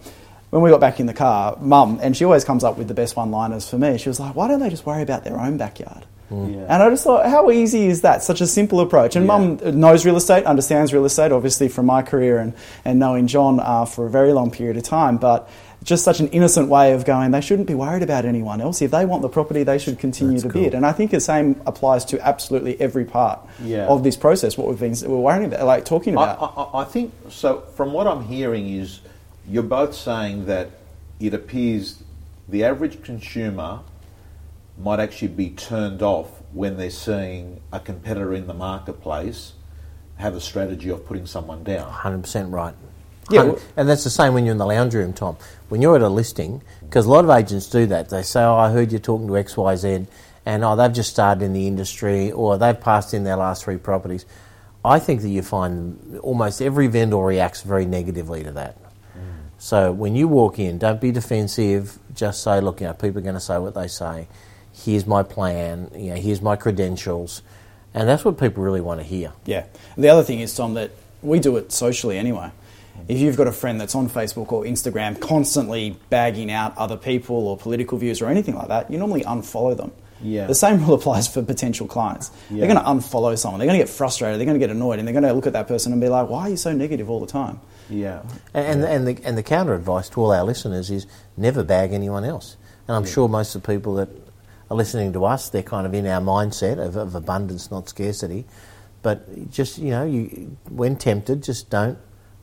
When 0.49 0.61
we 0.63 0.69
got 0.71 0.79
back 0.79 0.99
in 0.99 1.05
the 1.05 1.13
car, 1.13 1.57
mum, 1.61 1.99
and 2.01 2.17
she 2.17 2.25
always 2.25 2.43
comes 2.43 2.63
up 2.63 2.77
with 2.77 2.87
the 2.87 2.93
best 2.95 3.15
one-liners 3.15 3.69
for 3.69 3.77
me. 3.77 3.97
She 3.99 4.09
was 4.09 4.19
like, 4.19 4.35
"Why 4.35 4.47
don't 4.47 4.59
they 4.59 4.69
just 4.69 4.85
worry 4.85 5.03
about 5.03 5.23
their 5.23 5.39
own 5.39 5.57
backyard?" 5.57 6.05
Yeah. 6.31 6.37
And 6.69 6.83
I 6.83 6.89
just 6.91 7.03
thought, 7.03 7.25
how 7.27 7.49
easy 7.49 7.87
is 7.87 8.01
that? 8.01 8.21
Such 8.21 8.39
a 8.39 8.45
simple 8.45 8.79
approach. 8.81 9.15
And 9.15 9.25
Yeah. 9.25 9.37
mum 9.39 9.79
knows 9.79 10.05
real 10.05 10.15
estate, 10.15 10.45
understands 10.45 10.93
real 10.93 11.05
estate, 11.05 11.31
obviously 11.31 11.69
from 11.69 11.87
my 11.87 12.03
career 12.03 12.37
and, 12.37 12.53
and 12.85 12.99
knowing 12.99 13.25
John 13.25 13.59
uh, 13.59 13.85
for 13.85 14.05
a 14.05 14.11
very 14.11 14.31
long 14.31 14.51
period 14.51 14.77
of 14.77 14.83
time. 14.83 15.17
But 15.17 15.49
just 15.83 16.03
such 16.03 16.19
an 16.19 16.27
innocent 16.27 16.69
way 16.69 16.93
of 16.93 17.03
going, 17.03 17.31
they 17.31 17.41
shouldn't 17.41 17.67
be 17.67 17.73
worried 17.73 18.03
about 18.03 18.25
anyone 18.25 18.61
else. 18.61 18.79
If 18.83 18.91
they 18.91 19.05
want 19.07 19.23
the 19.23 19.29
property, 19.29 19.63
they 19.63 19.79
should 19.79 19.97
continue 19.97 20.33
That's 20.33 20.43
to 20.43 20.49
cool. 20.49 20.61
bid. 20.65 20.75
And 20.75 20.85
I 20.85 20.91
think 20.91 21.09
the 21.09 21.19
same 21.19 21.59
applies 21.65 22.05
to 22.05 22.19
absolutely 22.27 22.79
every 22.79 23.05
part 23.05 23.39
Yeah. 23.65 23.87
of 23.87 24.03
this 24.03 24.15
process, 24.15 24.55
what 24.55 24.67
we've 24.67 24.79
been 24.79 24.95
we're 25.09 25.17
worrying 25.17 25.45
about, 25.51 25.65
like 25.65 25.83
talking 25.83 26.15
I, 26.15 26.33
about. 26.33 26.53
I, 26.75 26.81
I 26.81 26.83
think 26.83 27.11
so. 27.29 27.63
From 27.73 27.91
what 27.91 28.05
I'm 28.05 28.23
hearing, 28.25 28.69
is 28.69 28.99
you're 29.49 29.63
both 29.63 29.95
saying 29.95 30.45
that 30.45 30.69
it 31.19 31.33
appears 31.33 32.03
the 32.47 32.63
average 32.63 33.01
consumer 33.03 33.81
might 34.77 34.99
actually 34.99 35.27
be 35.27 35.49
turned 35.49 36.01
off 36.01 36.29
when 36.53 36.77
they're 36.77 36.89
seeing 36.89 37.59
a 37.71 37.79
competitor 37.79 38.33
in 38.33 38.47
the 38.47 38.53
marketplace 38.53 39.53
have 40.17 40.35
a 40.35 40.41
strategy 40.41 40.89
of 40.89 41.05
putting 41.05 41.25
someone 41.25 41.63
down. 41.63 41.89
Hundred 41.91 42.23
percent 42.23 42.51
right. 42.51 42.75
Yeah, 43.31 43.53
and 43.77 43.87
that's 43.87 44.03
the 44.03 44.09
same 44.09 44.33
when 44.33 44.43
you're 44.45 44.53
in 44.53 44.57
the 44.57 44.65
lounge 44.65 44.95
room, 44.95 45.13
Tom. 45.13 45.37
When 45.69 45.83
you're 45.83 45.95
at 45.95 46.01
a 46.01 46.09
listing, 46.09 46.63
because 46.81 47.05
a 47.05 47.11
lot 47.11 47.23
of 47.23 47.29
agents 47.29 47.67
do 47.67 47.85
that. 47.85 48.09
They 48.09 48.23
say, 48.23 48.41
"Oh, 48.41 48.55
I 48.55 48.71
heard 48.71 48.91
you 48.91 48.97
talking 48.97 49.27
to 49.27 49.33
XYZ, 49.33 50.07
and 50.47 50.63
oh, 50.65 50.75
they've 50.75 50.91
just 50.91 51.11
started 51.11 51.43
in 51.43 51.53
the 51.53 51.67
industry, 51.67 52.31
or 52.31 52.57
they've 52.57 52.79
passed 52.79 53.13
in 53.13 53.23
their 53.23 53.35
last 53.35 53.63
three 53.63 53.77
properties. 53.77 54.25
I 54.83 54.97
think 54.97 55.21
that 55.21 55.29
you 55.29 55.43
find 55.43 56.19
almost 56.23 56.61
every 56.61 56.87
vendor 56.87 57.17
reacts 57.17 57.61
very 57.61 57.85
negatively 57.85 58.43
to 58.43 58.51
that. 58.53 58.77
So 59.59 59.91
when 59.91 60.15
you 60.15 60.27
walk 60.27 60.57
in, 60.57 60.77
don't 60.77 60.99
be 60.99 61.11
defensive. 61.11 61.99
Just 62.15 62.41
say, 62.41 62.61
"Look, 62.61 62.81
you 62.81 62.87
know, 62.87 62.93
people 62.93 63.19
are 63.19 63.21
going 63.21 63.35
to 63.35 63.41
say 63.41 63.57
what 63.59 63.75
they 63.75 63.87
say. 63.87 64.27
Here's 64.73 65.05
my 65.05 65.21
plan. 65.21 65.91
You 65.93 66.11
know, 66.11 66.15
here's 66.15 66.41
my 66.41 66.55
credentials." 66.55 67.43
And 67.93 68.07
that's 68.07 68.23
what 68.23 68.37
people 68.37 68.63
really 68.63 68.81
want 68.81 68.99
to 68.99 69.05
hear. 69.05 69.33
Yeah. 69.45 69.65
The 69.97 70.09
other 70.09 70.23
thing 70.23 70.39
is, 70.39 70.55
Tom, 70.55 70.75
that 70.75 70.91
we 71.21 71.39
do 71.39 71.57
it 71.57 71.71
socially 71.71 72.17
anyway. 72.17 72.51
If 73.07 73.19
you've 73.19 73.37
got 73.37 73.47
a 73.47 73.51
friend 73.51 73.81
that's 73.81 73.95
on 73.95 74.09
Facebook 74.09 74.51
or 74.51 74.63
Instagram 74.63 75.19
constantly 75.19 75.97
bagging 76.09 76.51
out 76.51 76.77
other 76.77 76.97
people 76.97 77.47
or 77.47 77.57
political 77.57 77.97
views 77.97 78.21
or 78.21 78.27
anything 78.27 78.55
like 78.55 78.67
that, 78.67 78.91
you 78.91 78.97
normally 78.97 79.23
unfollow 79.23 79.75
them. 79.75 79.91
Yeah. 80.21 80.45
The 80.45 80.55
same 80.55 80.79
rule 80.85 80.93
applies 80.95 81.27
for 81.27 81.41
potential 81.41 81.87
clients. 81.87 82.31
Yeah. 82.49 82.59
They're 82.59 82.73
going 82.73 82.83
to 82.83 82.89
unfollow 82.89 83.37
someone. 83.37 83.59
They're 83.59 83.67
going 83.67 83.79
to 83.79 83.85
get 83.85 83.91
frustrated. 83.91 84.39
They're 84.39 84.45
going 84.45 84.59
to 84.59 84.65
get 84.65 84.73
annoyed, 84.73 84.99
and 84.99 85.07
they're 85.07 85.13
going 85.13 85.23
to 85.23 85.33
look 85.33 85.47
at 85.47 85.53
that 85.53 85.67
person 85.67 85.91
and 85.91 86.01
be 86.01 86.09
like, 86.09 86.29
"Why 86.29 86.41
are 86.41 86.49
you 86.49 86.57
so 86.57 86.71
negative 86.71 87.09
all 87.09 87.19
the 87.19 87.27
time?" 87.27 87.59
Yeah. 87.89 88.21
And, 88.53 88.83
and, 88.83 89.07
the, 89.07 89.19
and 89.23 89.37
the 89.37 89.43
counter 89.43 89.73
advice 89.73 90.09
to 90.09 90.21
all 90.21 90.31
our 90.31 90.43
listeners 90.43 90.89
is 90.89 91.07
never 91.35 91.63
bag 91.63 91.93
anyone 91.93 92.23
else. 92.23 92.57
And 92.87 92.95
I'm 92.95 93.05
sure 93.05 93.27
most 93.27 93.55
of 93.55 93.61
the 93.61 93.67
people 93.73 93.95
that 93.95 94.09
are 94.69 94.77
listening 94.77 95.13
to 95.13 95.25
us, 95.25 95.49
they're 95.49 95.63
kind 95.63 95.85
of 95.85 95.93
in 95.93 96.05
our 96.07 96.21
mindset 96.21 96.83
of, 96.83 96.95
of 96.95 97.15
abundance, 97.15 97.71
not 97.71 97.89
scarcity. 97.89 98.45
But 99.01 99.51
just, 99.51 99.77
you 99.77 99.91
know, 99.91 100.05
you, 100.05 100.57
when 100.69 100.95
tempted, 100.95 101.43
just 101.43 101.69
don't 101.69 101.97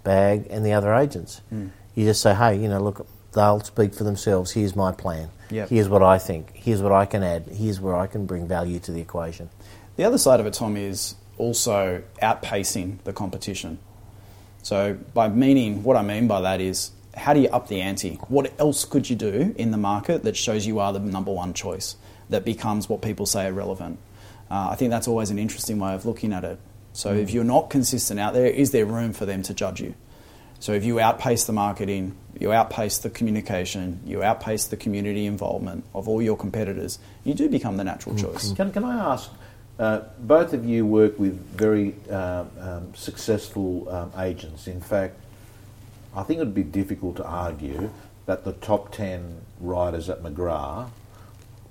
bag 0.04 0.46
any 0.50 0.72
other 0.72 0.94
agents. 0.94 1.40
Hmm. 1.50 1.68
You 1.94 2.04
just 2.04 2.22
say, 2.22 2.34
hey, 2.34 2.56
you 2.56 2.68
know, 2.68 2.80
look, 2.80 3.06
they'll 3.32 3.60
speak 3.60 3.94
for 3.94 4.04
themselves. 4.04 4.52
Here's 4.52 4.74
my 4.74 4.92
plan. 4.92 5.28
Yep. 5.50 5.68
Here's 5.68 5.88
what 5.88 6.02
I 6.02 6.18
think. 6.18 6.52
Here's 6.54 6.82
what 6.82 6.92
I 6.92 7.06
can 7.06 7.22
add. 7.22 7.46
Here's 7.48 7.80
where 7.80 7.94
I 7.96 8.06
can 8.06 8.26
bring 8.26 8.48
value 8.48 8.78
to 8.80 8.92
the 8.92 9.00
equation. 9.00 9.50
The 9.96 10.04
other 10.04 10.18
side 10.18 10.40
of 10.40 10.46
it, 10.46 10.54
Tom, 10.54 10.76
is 10.76 11.14
also 11.38 12.02
outpacing 12.22 13.02
the 13.04 13.12
competition. 13.12 13.78
So, 14.66 14.98
by 15.14 15.28
meaning, 15.28 15.84
what 15.84 15.96
I 15.96 16.02
mean 16.02 16.26
by 16.26 16.40
that 16.40 16.60
is, 16.60 16.90
how 17.14 17.34
do 17.34 17.40
you 17.40 17.48
up 17.50 17.68
the 17.68 17.80
ante? 17.82 18.16
What 18.26 18.52
else 18.58 18.84
could 18.84 19.08
you 19.08 19.14
do 19.14 19.54
in 19.56 19.70
the 19.70 19.76
market 19.76 20.24
that 20.24 20.36
shows 20.36 20.66
you 20.66 20.80
are 20.80 20.92
the 20.92 20.98
number 20.98 21.30
one 21.30 21.54
choice, 21.54 21.94
that 22.30 22.44
becomes 22.44 22.88
what 22.88 23.00
people 23.00 23.26
say 23.26 23.46
are 23.46 23.52
relevant? 23.52 24.00
Uh, 24.50 24.70
I 24.72 24.74
think 24.74 24.90
that's 24.90 25.06
always 25.06 25.30
an 25.30 25.38
interesting 25.38 25.78
way 25.78 25.94
of 25.94 26.04
looking 26.04 26.32
at 26.32 26.42
it. 26.42 26.58
So, 26.94 27.14
if 27.14 27.30
you're 27.30 27.44
not 27.44 27.70
consistent 27.70 28.18
out 28.18 28.34
there, 28.34 28.46
is 28.46 28.72
there 28.72 28.84
room 28.84 29.12
for 29.12 29.24
them 29.24 29.44
to 29.44 29.54
judge 29.54 29.80
you? 29.80 29.94
So 30.58 30.72
if 30.72 30.84
you 30.84 30.98
outpace 30.98 31.44
the 31.44 31.52
marketing, 31.52 32.16
you 32.40 32.50
outpace 32.52 32.98
the 32.98 33.10
communication, 33.10 34.00
you 34.04 34.24
outpace 34.24 34.66
the 34.66 34.76
community 34.76 35.26
involvement 35.26 35.84
of 35.94 36.08
all 36.08 36.20
your 36.22 36.36
competitors, 36.36 36.98
you 37.24 37.34
do 37.34 37.48
become 37.48 37.76
the 37.76 37.84
natural 37.84 38.16
Mm-hmm. 38.16 38.32
choice. 38.32 38.52
Can, 38.54 38.72
can 38.72 38.82
I 38.82 39.12
ask, 39.12 39.30
uh, 39.78 40.00
both 40.18 40.52
of 40.52 40.64
you 40.64 40.86
work 40.86 41.18
with 41.18 41.38
very 41.50 41.94
um, 42.10 42.50
um, 42.60 42.94
successful 42.94 43.88
um, 43.88 44.12
agents. 44.18 44.66
In 44.66 44.80
fact, 44.80 45.16
I 46.14 46.22
think 46.22 46.38
it 46.38 46.44
would 46.44 46.54
be 46.54 46.62
difficult 46.62 47.16
to 47.16 47.24
argue 47.24 47.90
that 48.24 48.44
the 48.44 48.52
top 48.54 48.92
10 48.92 49.40
riders 49.60 50.08
at 50.08 50.22
McGrath 50.22 50.88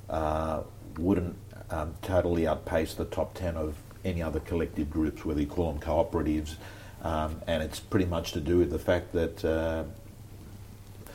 uh, 0.10 0.62
wouldn't 0.98 1.36
um, 1.70 1.96
totally 2.02 2.48
outpace 2.48 2.94
the 2.94 3.06
top 3.06 3.34
10 3.34 3.58
of 3.58 3.76
any 4.04 4.22
other 4.22 4.40
collective 4.40 4.90
groups, 4.92 5.26
whether 5.26 5.42
you 5.42 5.48
call 5.48 5.72
them 5.72 5.82
cooperatives. 5.82 6.56
Um, 7.02 7.42
and 7.48 7.62
it's 7.62 7.80
pretty 7.80 8.06
much 8.06 8.32
to 8.34 8.40
do 8.40 8.60
with 8.60 8.72
the 8.72 8.80
fact 8.80 9.12
that 9.14 9.44
uh, 9.44 9.84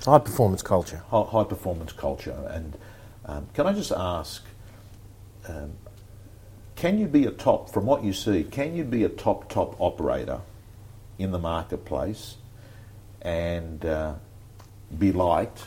high 0.04 0.18
performance 0.18 0.62
culture. 0.62 1.02
high, 1.10 1.22
high 1.22 1.44
performance 1.44 1.92
culture. 1.92 2.48
And 2.50 2.76
um, 3.26 3.46
can 3.54 3.66
I 3.66 3.72
just 3.72 3.92
ask, 3.92 4.44
um, 5.48 5.72
can 6.80 6.98
you 6.98 7.06
be 7.06 7.26
a 7.26 7.30
top, 7.30 7.68
from 7.68 7.84
what 7.84 8.02
you 8.02 8.14
see, 8.14 8.42
can 8.42 8.74
you 8.74 8.84
be 8.84 9.04
a 9.04 9.08
top, 9.10 9.50
top 9.50 9.78
operator 9.78 10.40
in 11.18 11.30
the 11.30 11.38
marketplace 11.38 12.36
and 13.20 13.84
uh, 13.84 14.14
be 14.98 15.12
liked 15.12 15.64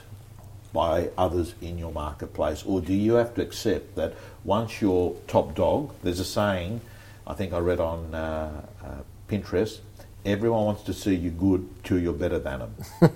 by 0.73 1.11
others 1.15 1.53
in 1.61 1.77
your 1.77 1.91
marketplace? 1.91 2.63
Or 2.63 2.81
do 2.81 2.95
you 2.95 3.13
have 3.13 3.35
to 3.35 3.43
accept 3.43 3.93
that 3.95 4.15
once 4.43 4.81
you're 4.81 5.15
top 5.27 5.53
dog, 5.53 5.93
there's 6.01 6.19
a 6.19 6.25
saying, 6.25 6.81
I 7.27 7.35
think 7.35 7.53
I 7.53 7.59
read 7.59 7.79
on 7.79 8.15
uh, 8.15 8.65
uh, 8.83 8.87
Pinterest, 9.29 9.81
everyone 10.25 10.65
wants 10.65 10.81
to 10.85 10.95
see 10.95 11.13
you 11.13 11.29
good 11.29 11.69
till 11.83 11.99
you're 11.99 12.13
better 12.13 12.39
than 12.39 12.57
them. 12.57 12.75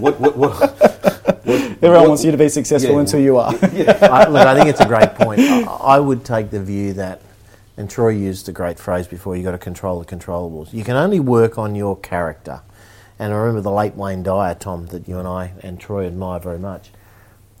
what, 0.00 0.18
what, 0.18 0.36
what, 0.36 0.60
what- 0.60 0.95
Everyone 1.86 2.02
what- 2.04 2.08
wants 2.10 2.24
you 2.24 2.30
to 2.32 2.36
be 2.36 2.48
successful 2.48 2.94
Yeah. 2.94 3.00
until 3.00 3.20
you 3.20 3.36
are. 3.38 3.48
I, 3.62 4.28
look, 4.28 4.46
I 4.46 4.54
think 4.54 4.68
it's 4.68 4.80
a 4.80 4.86
great 4.86 5.14
point. 5.14 5.40
I, 5.40 5.62
I 5.62 6.00
would 6.00 6.24
take 6.24 6.50
the 6.50 6.62
view 6.62 6.92
that, 6.94 7.20
and 7.76 7.88
Troy 7.88 8.08
used 8.10 8.48
a 8.48 8.52
great 8.52 8.78
phrase 8.78 9.06
before, 9.06 9.36
you've 9.36 9.44
got 9.44 9.52
to 9.52 9.58
control 9.58 10.00
the 10.00 10.06
controllables. 10.06 10.72
You 10.72 10.84
can 10.84 10.96
only 10.96 11.20
work 11.20 11.58
on 11.58 11.74
your 11.74 11.96
character. 11.96 12.60
And 13.18 13.32
I 13.32 13.36
remember 13.36 13.62
the 13.62 13.70
late 13.70 13.94
Wayne 13.94 14.22
Dyer, 14.22 14.54
Tom, 14.54 14.86
that 14.88 15.08
you 15.08 15.18
and 15.18 15.26
I 15.26 15.52
and 15.62 15.80
Troy 15.80 16.06
admire 16.06 16.38
very 16.38 16.58
much. 16.58 16.90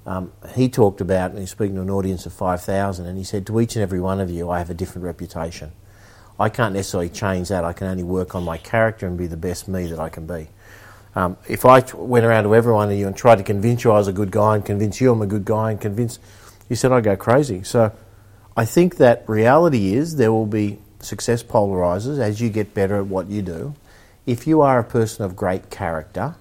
Um, 0.04 0.32
he 0.54 0.68
talked 0.68 1.00
about, 1.00 1.30
and 1.30 1.40
he's 1.40 1.50
speaking 1.50 1.74
to 1.76 1.80
an 1.82 1.90
audience 1.90 2.26
of 2.26 2.32
5,000, 2.32 3.06
and 3.06 3.16
he 3.18 3.24
said, 3.24 3.46
To 3.46 3.60
each 3.60 3.74
and 3.74 3.82
every 3.82 4.00
one 4.00 4.20
of 4.20 4.30
you, 4.30 4.50
I 4.50 4.58
have 4.58 4.70
a 4.70 4.74
different 4.74 5.04
reputation. 5.04 5.72
I 6.38 6.48
can't 6.50 6.74
necessarily 6.74 7.08
change 7.08 7.48
that. 7.48 7.64
I 7.64 7.72
can 7.72 7.86
only 7.86 8.02
work 8.04 8.34
on 8.34 8.44
my 8.44 8.58
character 8.58 9.06
and 9.06 9.16
be 9.16 9.26
the 9.26 9.36
best 9.38 9.66
me 9.66 9.86
that 9.86 9.98
I 9.98 10.08
can 10.10 10.26
be. 10.26 10.48
Um, 11.16 11.38
if 11.48 11.64
I 11.64 11.82
went 11.94 12.26
around 12.26 12.44
to 12.44 12.54
every 12.54 12.74
one 12.74 12.90
of 12.90 12.98
you 12.98 13.06
and 13.06 13.16
tried 13.16 13.36
to 13.36 13.42
convince 13.42 13.82
you 13.82 13.90
I 13.90 13.94
was 13.94 14.06
a 14.06 14.12
good 14.12 14.30
guy 14.30 14.54
and 14.54 14.64
convince 14.64 15.00
you 15.00 15.10
I'm 15.10 15.22
a 15.22 15.26
good 15.26 15.46
guy 15.46 15.70
and 15.70 15.80
convince, 15.80 16.18
you 16.68 16.76
said 16.76 16.92
I'd 16.92 17.04
go 17.04 17.16
crazy. 17.16 17.62
So 17.62 17.90
I 18.54 18.66
think 18.66 18.98
that 18.98 19.26
reality 19.26 19.94
is 19.94 20.16
there 20.16 20.30
will 20.30 20.46
be 20.46 20.78
success 21.00 21.42
polarizers 21.42 22.18
as 22.18 22.42
you 22.42 22.50
get 22.50 22.74
better 22.74 22.96
at 22.96 23.06
what 23.06 23.28
you 23.28 23.40
do. 23.40 23.74
If 24.26 24.46
you 24.46 24.60
are 24.60 24.78
a 24.78 24.84
person 24.84 25.24
of 25.24 25.34
great 25.34 25.70
character, 25.70 26.34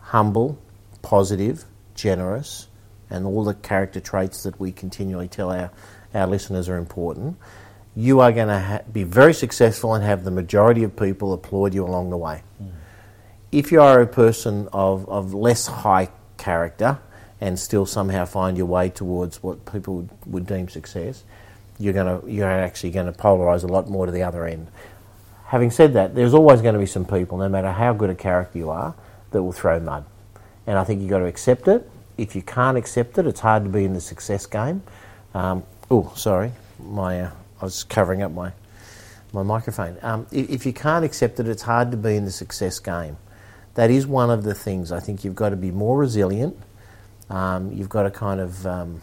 humble, 0.00 0.58
positive, 1.02 1.66
generous, 1.94 2.68
and 3.10 3.26
all 3.26 3.44
the 3.44 3.52
character 3.54 4.00
traits 4.00 4.44
that 4.44 4.58
we 4.58 4.72
continually 4.72 5.28
tell 5.28 5.50
our, 5.50 5.70
our 6.14 6.26
listeners 6.26 6.70
are 6.70 6.78
important, 6.78 7.36
you 7.94 8.20
are 8.20 8.32
going 8.32 8.48
to 8.48 8.60
ha- 8.60 8.80
be 8.90 9.04
very 9.04 9.34
successful 9.34 9.94
and 9.94 10.02
have 10.02 10.24
the 10.24 10.30
majority 10.30 10.84
of 10.84 10.96
people 10.96 11.34
applaud 11.34 11.74
you 11.74 11.84
along 11.84 12.08
the 12.08 12.16
way. 12.16 12.42
If 13.52 13.70
you 13.70 13.80
are 13.80 14.00
a 14.00 14.06
person 14.06 14.68
of, 14.72 15.08
of 15.08 15.32
less 15.32 15.66
high 15.66 16.08
character 16.36 16.98
and 17.40 17.58
still 17.58 17.86
somehow 17.86 18.24
find 18.24 18.56
your 18.56 18.66
way 18.66 18.88
towards 18.88 19.42
what 19.42 19.70
people 19.70 19.96
would, 19.96 20.10
would 20.26 20.46
deem 20.46 20.68
success, 20.68 21.22
you're 21.78 21.92
going 21.92 22.20
to 22.20 22.30
you're 22.30 22.50
actually 22.50 22.90
going 22.90 23.06
to 23.06 23.12
polarize 23.12 23.62
a 23.62 23.66
lot 23.66 23.88
more 23.88 24.06
to 24.06 24.12
the 24.12 24.22
other 24.22 24.46
end. 24.46 24.68
Having 25.46 25.70
said 25.70 25.92
that, 25.92 26.14
there's 26.14 26.34
always 26.34 26.60
going 26.60 26.74
to 26.74 26.80
be 26.80 26.86
some 26.86 27.04
people, 27.04 27.38
no 27.38 27.48
matter 27.48 27.70
how 27.70 27.92
good 27.92 28.10
a 28.10 28.14
character 28.14 28.58
you 28.58 28.70
are, 28.70 28.94
that 29.30 29.42
will 29.42 29.52
throw 29.52 29.78
mud. 29.78 30.04
And 30.66 30.76
I 30.76 30.84
think 30.84 31.00
you've 31.00 31.10
got 31.10 31.20
to 31.20 31.26
accept 31.26 31.68
it. 31.68 31.88
If 32.18 32.34
you 32.34 32.42
can't 32.42 32.76
accept 32.76 33.18
it, 33.18 33.26
it's 33.26 33.40
hard 33.40 33.62
to 33.64 33.70
be 33.70 33.84
in 33.84 33.92
the 33.92 34.00
success 34.00 34.46
game. 34.46 34.82
Um, 35.34 35.62
oh, 35.90 36.12
sorry, 36.16 36.52
my 36.80 37.20
uh, 37.20 37.30
I 37.60 37.64
was 37.64 37.84
covering 37.84 38.22
up 38.22 38.32
my 38.32 38.52
my 39.32 39.42
microphone. 39.42 39.98
Um, 40.02 40.26
if, 40.32 40.50
if 40.50 40.66
you 40.66 40.72
can't 40.72 41.04
accept 41.04 41.38
it, 41.38 41.46
it's 41.46 41.62
hard 41.62 41.90
to 41.90 41.96
be 41.96 42.16
in 42.16 42.24
the 42.24 42.32
success 42.32 42.78
game. 42.78 43.16
That 43.76 43.90
is 43.90 44.06
one 44.06 44.30
of 44.30 44.42
the 44.42 44.54
things. 44.54 44.90
I 44.90 45.00
think 45.00 45.24
you've 45.24 45.34
got 45.34 45.50
to 45.50 45.56
be 45.56 45.70
more 45.70 45.96
resilient. 45.96 46.56
Um, 47.30 47.72
you've 47.72 47.88
got 47.88 48.02
to 48.02 48.10
kind 48.10 48.40
of 48.40 48.66
um, 48.66 49.02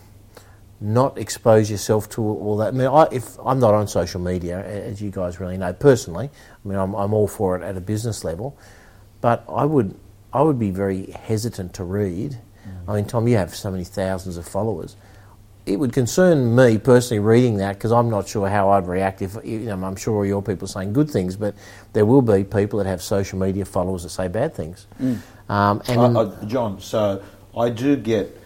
not 0.82 1.18
expose 1.18 1.72
yourself 1.72 2.10
to 2.12 2.22
all 2.22 2.58
that. 2.58 2.70
I 2.70 2.72
mean, 2.72 2.88
I, 2.88 3.08
if 3.12 3.38
I'm 3.40 3.60
not 3.60 3.74
on 3.74 3.88
social 3.88 4.20
media, 4.20 4.64
as 4.66 5.02
you 5.02 5.12
guys 5.12 5.40
really 5.40 5.58
know 5.58 5.74
personally, 5.74 6.30
I 6.30 6.68
mean, 6.68 6.78
I'm, 6.78 6.94
I'm 6.96 7.14
all 7.14 7.28
for 7.28 7.56
it 7.56 7.64
at 7.64 7.78
a 7.78 7.82
business 7.82 8.24
level, 8.24 8.58
but 9.22 9.46
I 9.48 9.66
would 9.66 9.98
I 10.34 10.42
would 10.42 10.58
be 10.58 10.72
very 10.72 11.12
hesitant 11.12 11.74
to 11.76 11.84
read. 11.84 12.40
I 12.88 12.96
mean, 12.96 13.06
Tom, 13.06 13.28
you 13.28 13.38
have 13.38 13.54
so 13.56 13.70
many 13.72 13.84
thousands 13.84 14.38
of 14.38 14.48
followers. 14.48 14.96
It 15.66 15.80
would 15.80 15.94
concern 15.94 16.56
me 16.56 16.78
personally 16.78 17.20
reading 17.20 17.58
that 17.58 17.78
because 17.78 17.94
I'm 17.94 18.10
not 18.10 18.28
sure 18.28 18.50
how 18.50 18.72
I'd 18.72 18.86
react 18.86 19.22
if 19.22 19.38
you 19.46 19.60
know, 19.60 19.82
I'm 19.82 19.96
sure 19.96 20.16
all 20.16 20.26
your 20.26 20.42
people 20.42 20.66
are 20.66 20.72
saying 20.72 20.92
good 20.92 21.10
things, 21.10 21.38
but 21.38 21.56
there 21.94 22.06
will 22.06 22.22
be 22.22 22.44
people 22.44 22.80
that 22.80 22.86
have 22.86 23.02
social 23.02 23.40
media 23.40 23.64
followers 23.64 24.04
that 24.04 24.10
say 24.10 24.28
bad 24.28 24.54
things. 24.54 24.88
Um, 25.48 25.82
and 25.88 26.18
Uh, 26.18 26.20
uh, 26.20 26.46
John, 26.46 26.82
so 26.82 27.24
I 27.58 27.70
do 27.70 27.96
get. 27.96 28.38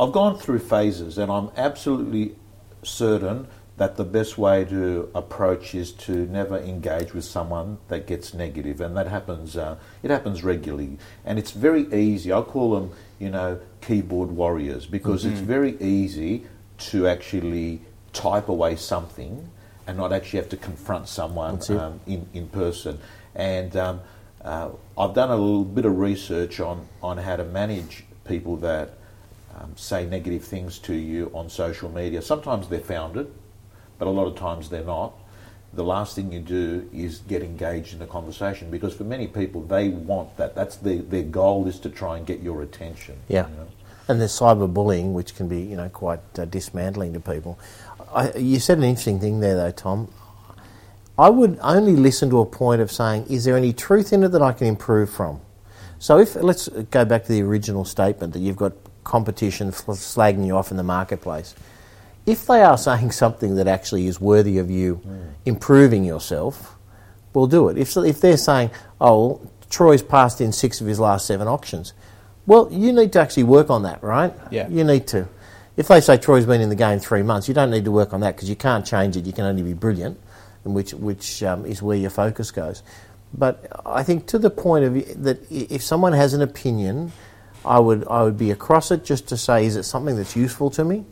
I've 0.00 0.12
gone 0.12 0.38
through 0.38 0.60
phases, 0.60 1.18
and 1.18 1.30
I'm 1.30 1.50
absolutely 1.56 2.34
certain 2.82 3.46
that 3.76 3.96
the 3.96 4.04
best 4.04 4.38
way 4.38 4.64
to 4.64 5.10
approach 5.14 5.74
is 5.74 5.92
to 5.92 6.12
never 6.12 6.58
engage 6.58 7.12
with 7.12 7.24
someone 7.24 7.78
that 7.88 8.06
gets 8.06 8.32
negative, 8.32 8.80
and 8.80 8.96
that 8.96 9.08
happens. 9.08 9.56
Uh, 9.56 9.76
it 10.02 10.10
happens 10.10 10.42
regularly, 10.42 10.96
and 11.26 11.38
it's 11.38 11.50
very 11.50 11.92
easy. 11.92 12.32
I 12.32 12.40
call 12.40 12.74
them, 12.74 12.92
you 13.18 13.30
know, 13.30 13.58
keyboard 13.80 14.30
warriors 14.30 14.86
because 14.86 15.24
it's 15.24 15.40
very 15.40 15.76
easy 15.80 16.46
to 16.78 17.06
actually 17.06 17.80
type 18.12 18.48
away 18.48 18.76
something 18.76 19.50
and 19.86 19.96
not 19.96 20.12
actually 20.12 20.38
have 20.38 20.48
to 20.48 20.56
confront 20.56 21.08
someone 21.08 21.60
um, 21.70 22.00
in, 22.06 22.26
in 22.32 22.48
person. 22.48 22.98
And 23.34 23.76
um, 23.76 24.00
uh, 24.42 24.70
I've 24.96 25.14
done 25.14 25.30
a 25.30 25.36
little 25.36 25.64
bit 25.64 25.84
of 25.84 25.98
research 25.98 26.60
on, 26.60 26.86
on 27.02 27.18
how 27.18 27.36
to 27.36 27.44
manage 27.44 28.04
people 28.24 28.56
that 28.58 28.94
um, 29.56 29.72
say 29.76 30.06
negative 30.06 30.44
things 30.44 30.78
to 30.80 30.94
you 30.94 31.30
on 31.34 31.48
social 31.48 31.90
media. 31.90 32.22
Sometimes 32.22 32.68
they're 32.68 32.80
founded, 32.80 33.32
but 33.98 34.08
a 34.08 34.10
lot 34.10 34.26
of 34.26 34.36
times 34.36 34.70
they're 34.70 34.84
not. 34.84 35.14
The 35.74 35.84
last 35.84 36.14
thing 36.14 36.32
you 36.32 36.40
do 36.40 36.88
is 36.92 37.18
get 37.18 37.42
engaged 37.42 37.94
in 37.94 38.02
a 38.02 38.06
conversation 38.06 38.70
because 38.70 38.94
for 38.94 39.04
many 39.04 39.26
people 39.26 39.62
they 39.62 39.88
want 39.88 40.36
that. 40.36 40.54
That's 40.54 40.76
their, 40.76 41.02
their 41.02 41.24
goal 41.24 41.66
is 41.66 41.80
to 41.80 41.90
try 41.90 42.16
and 42.16 42.26
get 42.26 42.40
your 42.40 42.62
attention. 42.62 43.16
Yeah. 43.28 43.48
you 43.48 43.56
know. 43.56 43.68
And 44.06 44.20
there's 44.20 44.38
cyberbullying, 44.38 45.12
which 45.12 45.34
can 45.34 45.48
be, 45.48 45.60
you 45.62 45.76
know, 45.76 45.88
quite 45.88 46.20
uh, 46.38 46.44
dismantling 46.44 47.14
to 47.14 47.20
people. 47.20 47.58
I, 48.14 48.32
you 48.34 48.60
said 48.60 48.78
an 48.78 48.84
interesting 48.84 49.18
thing 49.18 49.40
there, 49.40 49.56
though, 49.56 49.70
Tom. 49.70 50.12
I 51.18 51.30
would 51.30 51.58
only 51.62 51.96
listen 51.96 52.28
to 52.30 52.40
a 52.40 52.46
point 52.46 52.80
of 52.80 52.90
saying, 52.90 53.26
is 53.30 53.44
there 53.44 53.56
any 53.56 53.72
truth 53.72 54.12
in 54.12 54.24
it 54.24 54.28
that 54.28 54.42
I 54.42 54.52
can 54.52 54.66
improve 54.66 55.10
from? 55.10 55.40
So 55.98 56.18
if 56.18 56.34
let's 56.34 56.68
go 56.68 57.04
back 57.04 57.22
to 57.24 57.32
the 57.32 57.42
original 57.42 57.84
statement 57.84 58.32
that 58.32 58.40
you've 58.40 58.56
got 58.56 58.72
competition 59.04 59.70
slagging 59.70 60.46
you 60.46 60.56
off 60.56 60.70
in 60.70 60.76
the 60.76 60.82
marketplace. 60.82 61.54
If 62.26 62.46
they 62.46 62.62
are 62.62 62.78
saying 62.78 63.12
something 63.22 63.54
that 63.56 63.68
actually 63.68 64.06
is 64.06 64.20
worthy 64.20 64.58
of 64.58 64.70
you 64.70 65.00
improving 65.44 66.04
yourself, 66.04 66.76
we'll 67.32 67.46
do 67.46 67.68
it. 67.68 67.78
If, 67.78 67.96
if 67.96 68.20
they're 68.20 68.36
saying, 68.36 68.70
oh, 69.00 69.40
Troy's 69.70 70.02
passed 70.02 70.40
in 70.40 70.52
six 70.52 70.80
of 70.80 70.86
his 70.86 70.98
last 70.98 71.26
seven 71.26 71.46
auctions, 71.46 71.92
well, 72.46 72.68
you 72.70 72.92
need 72.92 73.12
to 73.12 73.20
actually 73.20 73.44
work 73.44 73.70
on 73.70 73.82
that, 73.82 74.02
right? 74.02 74.32
Yeah. 74.50 74.68
You 74.68 74.84
need 74.84 75.06
to. 75.08 75.28
If 75.76 75.88
they 75.88 76.00
say 76.00 76.18
Troy's 76.18 76.46
been 76.46 76.60
in 76.60 76.68
the 76.68 76.76
game 76.76 77.00
three 77.00 77.22
months, 77.22 77.48
you 77.48 77.54
don't 77.54 77.70
need 77.70 77.84
to 77.84 77.90
work 77.90 78.12
on 78.12 78.20
that 78.20 78.36
because 78.36 78.48
you 78.48 78.56
can't 78.56 78.86
change 78.86 79.16
it. 79.16 79.26
You 79.26 79.32
can 79.32 79.44
only 79.44 79.62
be 79.62 79.72
brilliant, 79.72 80.20
and 80.64 80.74
which 80.74 80.92
which 80.94 81.42
um, 81.42 81.66
is 81.66 81.82
where 81.82 81.96
your 81.96 82.10
focus 82.10 82.50
goes. 82.50 82.82
But 83.32 83.66
I 83.84 84.04
think 84.04 84.26
to 84.28 84.38
the 84.38 84.50
point 84.50 84.84
of 84.84 85.22
that, 85.24 85.40
if 85.50 85.82
someone 85.82 86.12
has 86.12 86.34
an 86.34 86.42
opinion, 86.42 87.12
I 87.64 87.80
would 87.80 88.06
I 88.08 88.22
would 88.22 88.38
be 88.38 88.50
across 88.50 88.90
it 88.90 89.04
just 89.04 89.26
to 89.28 89.36
say, 89.36 89.66
is 89.66 89.74
it 89.74 89.82
something 89.84 90.16
that's 90.16 90.36
useful 90.36 90.70
to 90.70 90.84
me? 90.84 91.04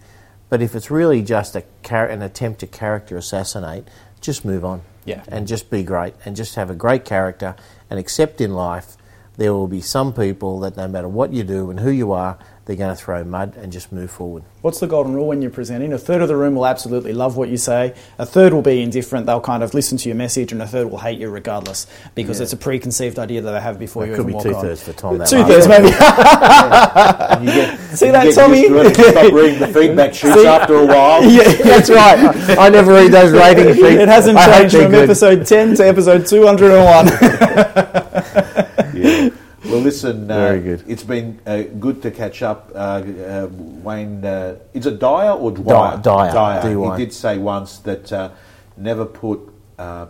But 0.49 0.61
if 0.61 0.75
it's 0.75 0.91
really 0.91 1.23
just 1.23 1.57
a 1.57 1.65
char- 1.83 2.07
an 2.07 2.21
attempt 2.21 2.61
to 2.61 2.67
character 2.67 3.17
assassinate, 3.17 3.89
just 4.21 4.45
move 4.45 4.65
on. 4.65 4.83
Yeah. 5.05 5.25
And 5.27 5.49
just 5.49 5.71
be 5.71 5.83
great 5.83 6.15
and 6.25 6.37
just 6.37 6.55
have 6.55 6.71
a 6.71 6.75
great 6.75 7.05
character 7.05 7.57
and 7.91 7.99
accept 7.99 8.41
in 8.41 8.55
life 8.55 8.97
there 9.37 9.53
will 9.55 9.67
be 9.69 9.81
some 9.81 10.13
people 10.13 10.61
that 10.61 10.77
no 10.77 10.87
matter 10.89 11.09
what 11.09 11.33
you 11.33 11.43
do 11.43 11.71
and 11.71 11.81
who 11.81 11.91
you 11.91 12.13
are, 12.13 12.39
they're 12.65 12.77
going 12.77 12.95
to 12.95 13.03
throw 13.03 13.25
mud 13.25 13.57
and 13.57 13.73
just 13.73 13.91
move 13.91 14.09
forward. 14.09 14.45
What's 14.61 14.79
the 14.79 14.87
golden 14.87 15.15
rule 15.15 15.27
when 15.27 15.43
you're 15.43 15.51
presenting? 15.51 15.93
A 15.93 15.99
third 15.99 16.23
of 16.23 16.29
the 16.29 16.37
room 16.37 16.55
will 16.55 16.67
absolutely 16.67 17.13
love 17.13 17.37
what 17.37 17.49
you 17.49 17.57
say. 17.57 17.93
A 18.19 18.27
third 18.27 18.53
will 18.53 18.63
be 18.63 18.81
indifferent. 18.83 19.27
They'll 19.27 19.41
kind 19.41 19.65
of 19.65 19.75
listen 19.75 19.99
to 19.99 20.09
your 20.09 20.15
message, 20.15 20.53
and 20.53 20.63
a 20.63 20.67
third 20.69 20.89
will 20.89 20.99
hate 20.99 21.19
you 21.19 21.29
regardless 21.29 21.89
because 22.15 22.39
Yeah. 22.39 22.45
it's 22.45 22.53
a 22.53 22.57
preconceived 22.57 23.19
idea 23.19 23.41
that 23.41 23.51
they 23.51 23.61
have 23.61 23.81
before 23.81 24.05
It 24.05 24.11
you 24.11 24.15
could 24.15 24.21
even 24.21 24.27
be 24.29 24.35
walk 24.35 24.43
two 24.45 24.55
on. 24.55 24.61
thirds 24.63 24.83
for 24.85 24.93
Tom. 24.93 25.19
that 25.19 25.27
Two 25.29 25.43
thirds, 25.43 25.67
maybe. 25.67 25.89
And 25.89 27.45
you 27.49 27.53
get, 27.53 27.79
See 27.99 28.11
that, 28.13 28.25
get 28.27 28.35
Tommy? 28.37 28.61
used 28.61 28.69
to 28.71 28.79
it 28.79 28.87
and 28.87 28.97
you 28.99 29.05
stop 29.11 29.33
reading 29.33 29.59
the 29.59 29.67
feedback 29.69 30.15
sheets 30.21 30.35
See? 30.35 30.47
after 30.47 30.75
a 30.77 30.87
while. 30.87 31.25
yeah, 31.25 31.53
That's 31.65 31.91
right. 31.91 32.59
I 32.59 32.69
never 32.69 32.93
read 32.93 33.11
those 33.11 33.33
rating 33.33 33.75
sheets. 33.75 33.87
it 33.89 34.09
hasn't 34.09 34.39
changed 34.39 34.77
from 34.77 34.91
good. 34.93 35.03
episode 35.05 35.45
10 35.47 35.75
to 35.77 35.89
episode 35.89 36.27
201. 36.27 38.02
Well, 39.73 39.81
listen, 39.81 40.31
uh, 40.31 40.37
Very 40.37 40.61
good. 40.61 40.85
it's 40.87 41.03
been 41.03 41.41
uh, 41.47 41.63
good 41.63 42.03
to 42.03 42.11
catch 42.11 42.43
up. 42.43 42.71
Uh, 42.75 42.79
uh, 42.79 43.49
Wayne, 43.51 44.23
uh, 44.23 44.59
is 44.75 44.85
it 44.85 44.99
Dyer 44.99 45.33
or 45.33 45.51
Dwyer? 45.51 45.97
Dyer, 45.97 46.31
Dyer. 46.31 46.63
D-Y. 46.69 46.99
He 46.99 47.05
did 47.07 47.11
say 47.15 47.39
once 47.39 47.79
that 47.79 48.13
uh, 48.13 48.33
never 48.77 49.07
put 49.07 49.41
uh, 49.79 50.09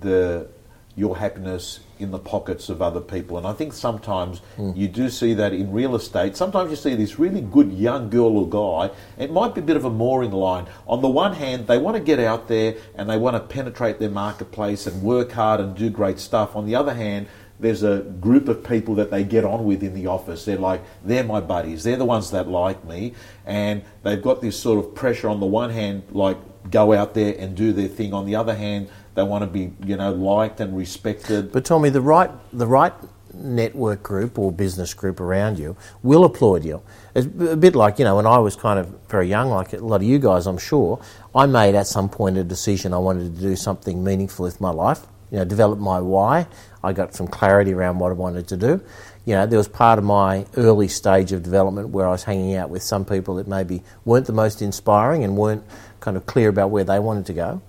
the 0.00 0.48
your 0.96 1.18
happiness 1.18 1.80
in 1.98 2.12
the 2.12 2.18
pockets 2.18 2.68
of 2.68 2.80
other 2.80 3.00
people. 3.00 3.36
And 3.36 3.46
I 3.46 3.52
think 3.52 3.72
sometimes 3.72 4.40
you 4.74 4.86
do 4.86 5.10
see 5.10 5.34
that 5.34 5.52
in 5.52 5.72
real 5.72 5.96
estate. 5.96 6.36
Sometimes 6.36 6.70
you 6.70 6.76
see 6.76 6.94
this 6.94 7.18
really 7.18 7.40
good 7.40 7.72
young 7.72 8.10
girl 8.10 8.38
or 8.38 8.48
guy. 8.88 8.94
It 9.18 9.32
might 9.32 9.56
be 9.56 9.60
a 9.60 9.64
bit 9.64 9.76
of 9.76 9.84
a 9.84 9.90
mooring 9.90 10.30
line. 10.30 10.66
On 10.86 11.02
the 11.02 11.08
one 11.08 11.34
hand, 11.34 11.66
they 11.66 11.78
want 11.78 11.96
to 11.96 12.02
get 12.02 12.20
out 12.20 12.46
there 12.46 12.76
and 12.94 13.10
they 13.10 13.16
want 13.16 13.34
to 13.34 13.40
penetrate 13.40 13.98
their 13.98 14.10
marketplace 14.10 14.86
and 14.86 15.02
work 15.02 15.32
hard 15.32 15.60
and 15.60 15.76
do 15.76 15.90
great 15.90 16.20
stuff. 16.20 16.54
On 16.54 16.64
the 16.64 16.76
other 16.76 16.94
hand, 16.94 17.26
there's 17.64 17.82
a 17.82 18.00
group 18.20 18.48
of 18.48 18.62
people 18.62 18.94
that 18.96 19.10
they 19.10 19.24
get 19.24 19.44
on 19.44 19.64
with 19.64 19.82
in 19.82 19.94
the 19.94 20.06
office. 20.06 20.44
They're 20.44 20.58
like, 20.58 20.82
they're 21.02 21.24
my 21.24 21.40
buddies. 21.40 21.82
They're 21.82 21.96
the 21.96 22.04
ones 22.04 22.30
that 22.32 22.46
like 22.46 22.84
me. 22.84 23.14
And 23.46 23.82
they've 24.02 24.20
got 24.20 24.42
this 24.42 24.58
sort 24.58 24.84
of 24.84 24.94
pressure 24.94 25.30
on 25.30 25.40
the 25.40 25.46
one 25.46 25.70
hand, 25.70 26.02
like, 26.10 26.36
go 26.70 26.92
out 26.92 27.14
there 27.14 27.34
and 27.38 27.56
do 27.56 27.72
their 27.72 27.88
thing. 27.88 28.12
On 28.12 28.26
the 28.26 28.36
other 28.36 28.54
hand, 28.54 28.90
they 29.14 29.22
want 29.22 29.42
to 29.42 29.46
be, 29.46 29.72
you 29.86 29.96
know, 29.96 30.12
liked 30.12 30.60
and 30.60 30.76
respected. 30.76 31.52
But 31.52 31.64
Tommy, 31.64 31.88
the 31.88 32.02
right 32.02 32.30
the 32.52 32.66
right 32.66 32.92
network 33.32 34.02
group 34.02 34.38
or 34.38 34.52
business 34.52 34.94
group 34.94 35.18
around 35.18 35.58
you 35.58 35.76
will 36.02 36.24
applaud 36.24 36.64
you. 36.64 36.80
It's 37.14 37.26
a 37.26 37.56
bit 37.56 37.74
like 37.74 37.98
you 37.98 38.04
know 38.04 38.16
when 38.16 38.26
I 38.26 38.38
was 38.38 38.56
kind 38.56 38.78
of 38.78 38.88
very 39.08 39.28
young, 39.28 39.50
like 39.50 39.72
a 39.72 39.78
lot 39.78 39.96
of 39.96 40.02
you 40.04 40.18
guys, 40.18 40.46
I'm 40.46 40.58
sure. 40.58 41.00
I 41.34 41.46
made 41.46 41.74
at 41.74 41.86
some 41.86 42.08
point 42.08 42.36
a 42.36 42.44
decision 42.44 42.92
I 42.92 42.98
wanted 42.98 43.34
to 43.34 43.40
do 43.40 43.56
something 43.56 44.04
meaningful 44.04 44.44
with 44.44 44.60
my 44.60 44.70
life. 44.70 45.06
You 45.34 45.40
know, 45.40 45.44
develop 45.44 45.80
my 45.80 45.98
why. 45.98 46.46
I 46.84 46.92
got 46.92 47.12
some 47.12 47.26
clarity 47.26 47.74
around 47.74 47.98
what 47.98 48.10
I 48.10 48.14
wanted 48.14 48.46
to 48.46 48.56
do. 48.56 48.80
You 49.24 49.34
know, 49.34 49.46
there 49.46 49.58
was 49.58 49.66
part 49.66 49.98
of 49.98 50.04
my 50.04 50.46
early 50.56 50.86
stage 50.86 51.32
of 51.32 51.42
development 51.42 51.88
where 51.88 52.06
I 52.06 52.10
was 52.10 52.22
hanging 52.22 52.54
out 52.54 52.70
with 52.70 52.84
some 52.84 53.04
people 53.04 53.34
that 53.34 53.48
maybe 53.48 53.82
weren't 54.04 54.28
the 54.28 54.32
most 54.32 54.62
inspiring 54.62 55.24
and 55.24 55.36
weren't 55.36 55.64
kind 55.98 56.16
of 56.16 56.24
clear 56.26 56.48
about 56.50 56.70
where 56.70 56.84
they 56.84 57.00
wanted 57.00 57.26
to 57.26 57.32
go. 57.32 57.62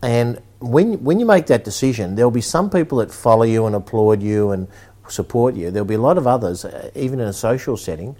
And 0.00 0.40
when 0.60 1.04
when 1.04 1.20
you 1.20 1.26
make 1.26 1.44
that 1.48 1.62
decision, 1.62 2.14
there'll 2.14 2.30
be 2.30 2.40
some 2.40 2.70
people 2.70 2.96
that 2.96 3.12
follow 3.12 3.42
you 3.42 3.66
and 3.66 3.76
applaud 3.76 4.22
you 4.22 4.52
and 4.52 4.66
support 5.06 5.56
you. 5.56 5.70
There'll 5.70 5.84
be 5.84 5.96
a 5.96 6.00
lot 6.00 6.16
of 6.16 6.26
others, 6.26 6.64
uh, 6.64 6.90
even 6.94 7.20
in 7.20 7.28
a 7.28 7.34
social 7.34 7.76
setting. 7.76 8.16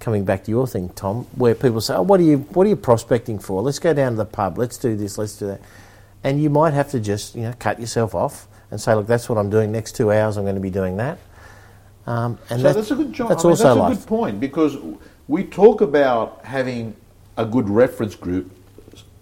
Coming 0.00 0.24
back 0.24 0.42
to 0.46 0.50
your 0.50 0.66
thing, 0.66 0.88
Tom, 0.96 1.28
where 1.36 1.54
people 1.54 1.80
say, 1.80 1.94
"Oh, 1.94 2.02
what 2.02 2.18
are 2.18 2.24
you 2.24 2.38
what 2.52 2.66
are 2.66 2.70
you 2.70 2.74
prospecting 2.74 3.38
for? 3.38 3.62
Let's 3.62 3.78
go 3.78 3.94
down 3.94 4.14
to 4.14 4.16
the 4.16 4.24
pub. 4.24 4.58
Let's 4.58 4.76
do 4.76 4.96
this. 4.96 5.18
Let's 5.18 5.36
do 5.36 5.46
that." 5.46 5.60
And 6.24 6.42
you 6.42 6.50
might 6.50 6.72
have 6.74 6.90
to 6.90 7.00
just 7.00 7.34
you 7.36 7.42
know 7.42 7.54
cut 7.58 7.78
yourself 7.78 8.14
off 8.14 8.48
and 8.70 8.80
say, 8.80 8.94
"Look, 8.94 9.06
that's 9.06 9.28
what 9.28 9.38
I'm 9.38 9.50
doing. 9.50 9.70
Next 9.70 9.92
two 9.94 10.10
hours, 10.10 10.36
I'm 10.36 10.44
going 10.44 10.54
to 10.56 10.60
be 10.60 10.70
doing 10.70 10.96
that." 10.96 11.18
Um, 12.06 12.38
and 12.50 12.60
so 12.60 12.64
that- 12.68 12.74
that's 12.76 12.90
a 12.90 12.94
good 12.96 13.12
job. 13.12 13.28
That's 13.28 13.44
I 13.44 13.48
mean, 13.48 13.52
also 13.52 13.64
that's 13.64 13.76
a 13.76 13.80
life. 13.80 13.98
good 13.98 14.06
point 14.06 14.40
because 14.40 14.76
we 15.28 15.44
talk 15.44 15.80
about 15.80 16.40
having 16.44 16.94
a 17.36 17.44
good 17.46 17.68
reference 17.68 18.14
group, 18.14 18.50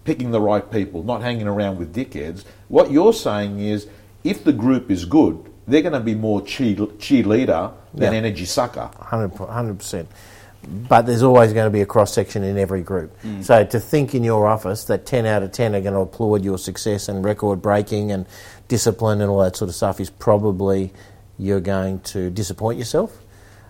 picking 0.05 0.31
the 0.31 0.41
right 0.41 0.69
people, 0.71 1.03
not 1.03 1.21
hanging 1.21 1.47
around 1.47 1.77
with 1.77 1.93
dickheads. 1.95 2.43
What 2.67 2.91
you're 2.91 3.13
saying 3.13 3.59
is, 3.59 3.87
if 4.23 4.43
the 4.43 4.53
group 4.53 4.89
is 4.91 5.05
good, 5.05 5.37
they're 5.67 5.81
going 5.81 5.93
to 5.93 5.99
be 5.99 6.13
more 6.15 6.41
cheerleader 6.41 7.71
than 7.93 8.11
Yeah. 8.11 8.17
energy 8.17 8.45
sucker. 8.45 8.89
100 8.99 9.77
percent. 9.77 10.07
But 10.67 11.05
there's 11.05 11.23
always 11.23 11.53
going 11.53 11.65
to 11.65 11.71
be 11.71 11.81
a 11.81 11.85
cross 11.85 12.13
section 12.13 12.43
in 12.43 12.57
every 12.57 12.81
group. 12.81 13.15
So 13.41 13.65
to 13.65 13.79
think 13.79 14.15
in 14.15 14.23
your 14.23 14.47
office 14.47 14.85
that 14.85 15.05
10 15.05 15.25
out 15.25 15.43
of 15.43 15.51
10 15.51 15.75
are 15.75 15.81
going 15.81 15.93
to 15.93 15.99
applaud 15.99 16.43
your 16.43 16.57
success 16.57 17.09
and 17.09 17.23
record 17.23 17.61
breaking 17.61 18.11
and 18.11 18.25
discipline 18.67 19.21
and 19.21 19.29
all 19.29 19.39
that 19.39 19.55
sort 19.55 19.69
of 19.69 19.75
stuff 19.75 19.99
is 19.99 20.09
probably 20.09 20.93
you're 21.37 21.59
going 21.59 21.99
to 22.01 22.29
disappoint 22.29 22.79
yourself. 22.79 23.17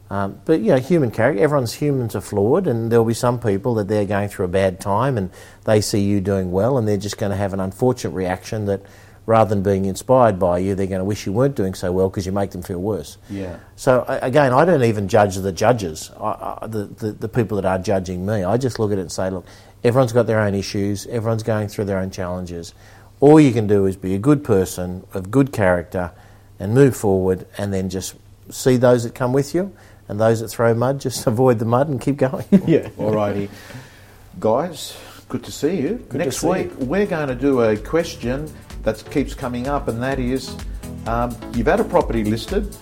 Um, 0.10 0.40
but 0.46 0.60
you 0.60 0.68
know, 0.68 0.78
human 0.78 1.10
character. 1.10 1.42
Everyone's 1.42 1.74
humans 1.74 2.16
are 2.16 2.22
flawed, 2.22 2.68
and 2.68 2.92
there'll 2.92 3.06
be 3.06 3.16
some 3.16 3.40
people 3.40 3.74
that 3.76 3.88
they're 3.88 4.06
going 4.06 4.30
through 4.30 4.46
a 4.46 4.50
bad 4.50 4.80
time, 4.80 5.18
and 5.18 5.32
they 5.66 5.82
see 5.82 6.02
you 6.02 6.22
doing 6.22 6.52
well, 6.52 6.78
and 6.78 6.88
they're 6.88 6.98
just 6.98 7.18
going 7.18 7.32
to 7.32 7.36
have 7.36 7.54
an 7.54 7.60
unfortunate 7.60 8.12
reaction 8.12 8.66
that, 8.66 8.82
rather 9.26 9.50
than 9.50 9.64
being 9.64 9.86
inspired 9.86 10.38
by 10.38 10.58
you, 10.60 10.76
they're 10.76 10.88
going 10.88 11.00
to 11.00 11.06
wish 11.06 11.26
you 11.26 11.32
weren't 11.32 11.56
doing 11.56 11.74
so 11.74 11.92
well 11.92 12.10
because 12.10 12.26
you 12.26 12.32
make 12.32 12.52
them 12.52 12.62
feel 12.62 12.80
worse. 12.80 13.18
Yeah. 13.30 13.58
So 13.76 14.06
again, 14.08 14.54
I 14.54 14.66
don't 14.66 14.84
even 14.84 15.08
judge 15.08 15.36
the 15.36 15.52
judges, 15.52 16.12
I, 16.20 16.58
I, 16.62 16.68
the, 16.68 16.86
the 16.86 17.12
the 17.14 17.30
people 17.30 17.56
that 17.62 17.66
are 17.66 17.80
judging 17.80 18.26
me. 18.26 18.44
I 18.44 18.58
just 18.58 18.80
look 18.80 18.92
at 18.92 18.98
it 18.98 19.02
and 19.02 19.12
say, 19.12 19.30
look, 19.30 19.46
everyone's 19.84 20.14
got 20.14 20.28
their 20.28 20.40
own 20.40 20.56
issues, 20.56 21.06
everyone's 21.08 21.44
going 21.44 21.68
through 21.68 21.86
their 21.86 22.00
own 22.00 22.12
challenges. 22.12 22.74
All 23.20 23.40
you 23.40 23.54
can 23.54 23.68
do 23.68 23.86
is 23.86 23.96
be 23.96 24.14
a 24.16 24.20
good 24.20 24.44
person 24.44 25.06
of 25.14 25.32
good 25.32 25.54
character, 25.54 26.12
and 26.60 26.74
move 26.74 26.96
forward, 26.96 27.46
and 27.58 27.74
then 27.74 27.90
just 27.90 28.16
see 28.50 28.78
those 28.78 29.04
that 29.04 29.16
come 29.16 29.34
with 29.34 29.54
you, 29.54 29.76
and 30.08 30.20
those 30.20 30.40
that 30.42 30.50
throw 30.50 30.74
mud, 30.74 31.00
just 31.00 31.26
avoid 31.28 31.60
the 31.60 31.66
mud 31.66 31.90
and 31.90 32.02
keep 32.02 32.18
going. 32.18 32.46
yeah. 32.68 32.90
Alrighty. 32.98 33.50
Guys, 34.40 34.98
good 35.30 35.44
to 35.44 35.52
see 35.52 35.80
you. 35.80 36.06
to 36.10 36.18
Next 36.18 36.44
week, 36.44 36.72
we're 36.78 37.06
going 37.06 37.28
to 37.28 37.36
do 37.36 37.62
a 37.62 37.78
question 37.78 38.52
that 38.84 39.04
keeps 39.12 39.34
coming 39.34 39.68
up, 39.68 39.88
and 39.88 40.02
that 40.02 40.20
is 40.20 40.56
um, 41.08 41.36
you've 41.54 41.68
had 41.68 41.80
a 41.80 41.84
property 41.84 42.24
listed, 42.24 42.76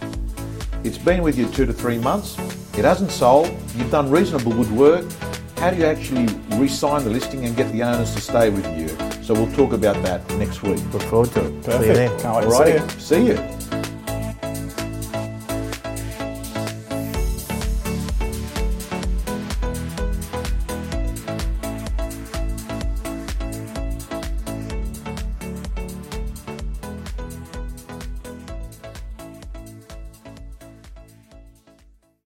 it's 0.83 0.97
been 0.97 1.23
with 1.23 1.37
you 1.37 1.47
two 1.49 1.65
to 1.65 1.73
three 1.73 1.97
months, 1.97 2.37
it 2.77 2.85
hasn't 2.85 3.11
sold, 3.11 3.49
you've 3.75 3.91
done 3.91 4.09
reasonable 4.09 4.53
good 4.53 4.71
work. 4.71 5.05
How 5.57 5.69
do 5.69 5.77
you 5.77 5.85
actually 5.85 6.27
re 6.57 6.67
sign 6.67 7.03
the 7.03 7.11
listing 7.11 7.45
and 7.45 7.55
get 7.55 7.71
the 7.71 7.83
owners 7.83 8.15
to 8.15 8.21
stay 8.21 8.49
with 8.49 8.65
you? 8.77 8.87
So 9.23 9.33
we'll 9.35 9.51
talk 9.53 9.73
about 9.73 10.01
that 10.03 10.27
next 10.37 10.63
week. 10.63 10.81
Look 10.91 11.03
forward 11.03 11.31
to 11.33 11.45
it. 11.45 11.63
See 11.63 11.71
you 11.71 11.77
Perfect. 11.77 11.95
then. 11.95 12.19
Can't 12.19 12.47
wait 12.47 12.79
to 12.79 12.89
see 12.99 13.25
you. 13.25 13.35
See 13.35 13.53
you. 13.53 13.60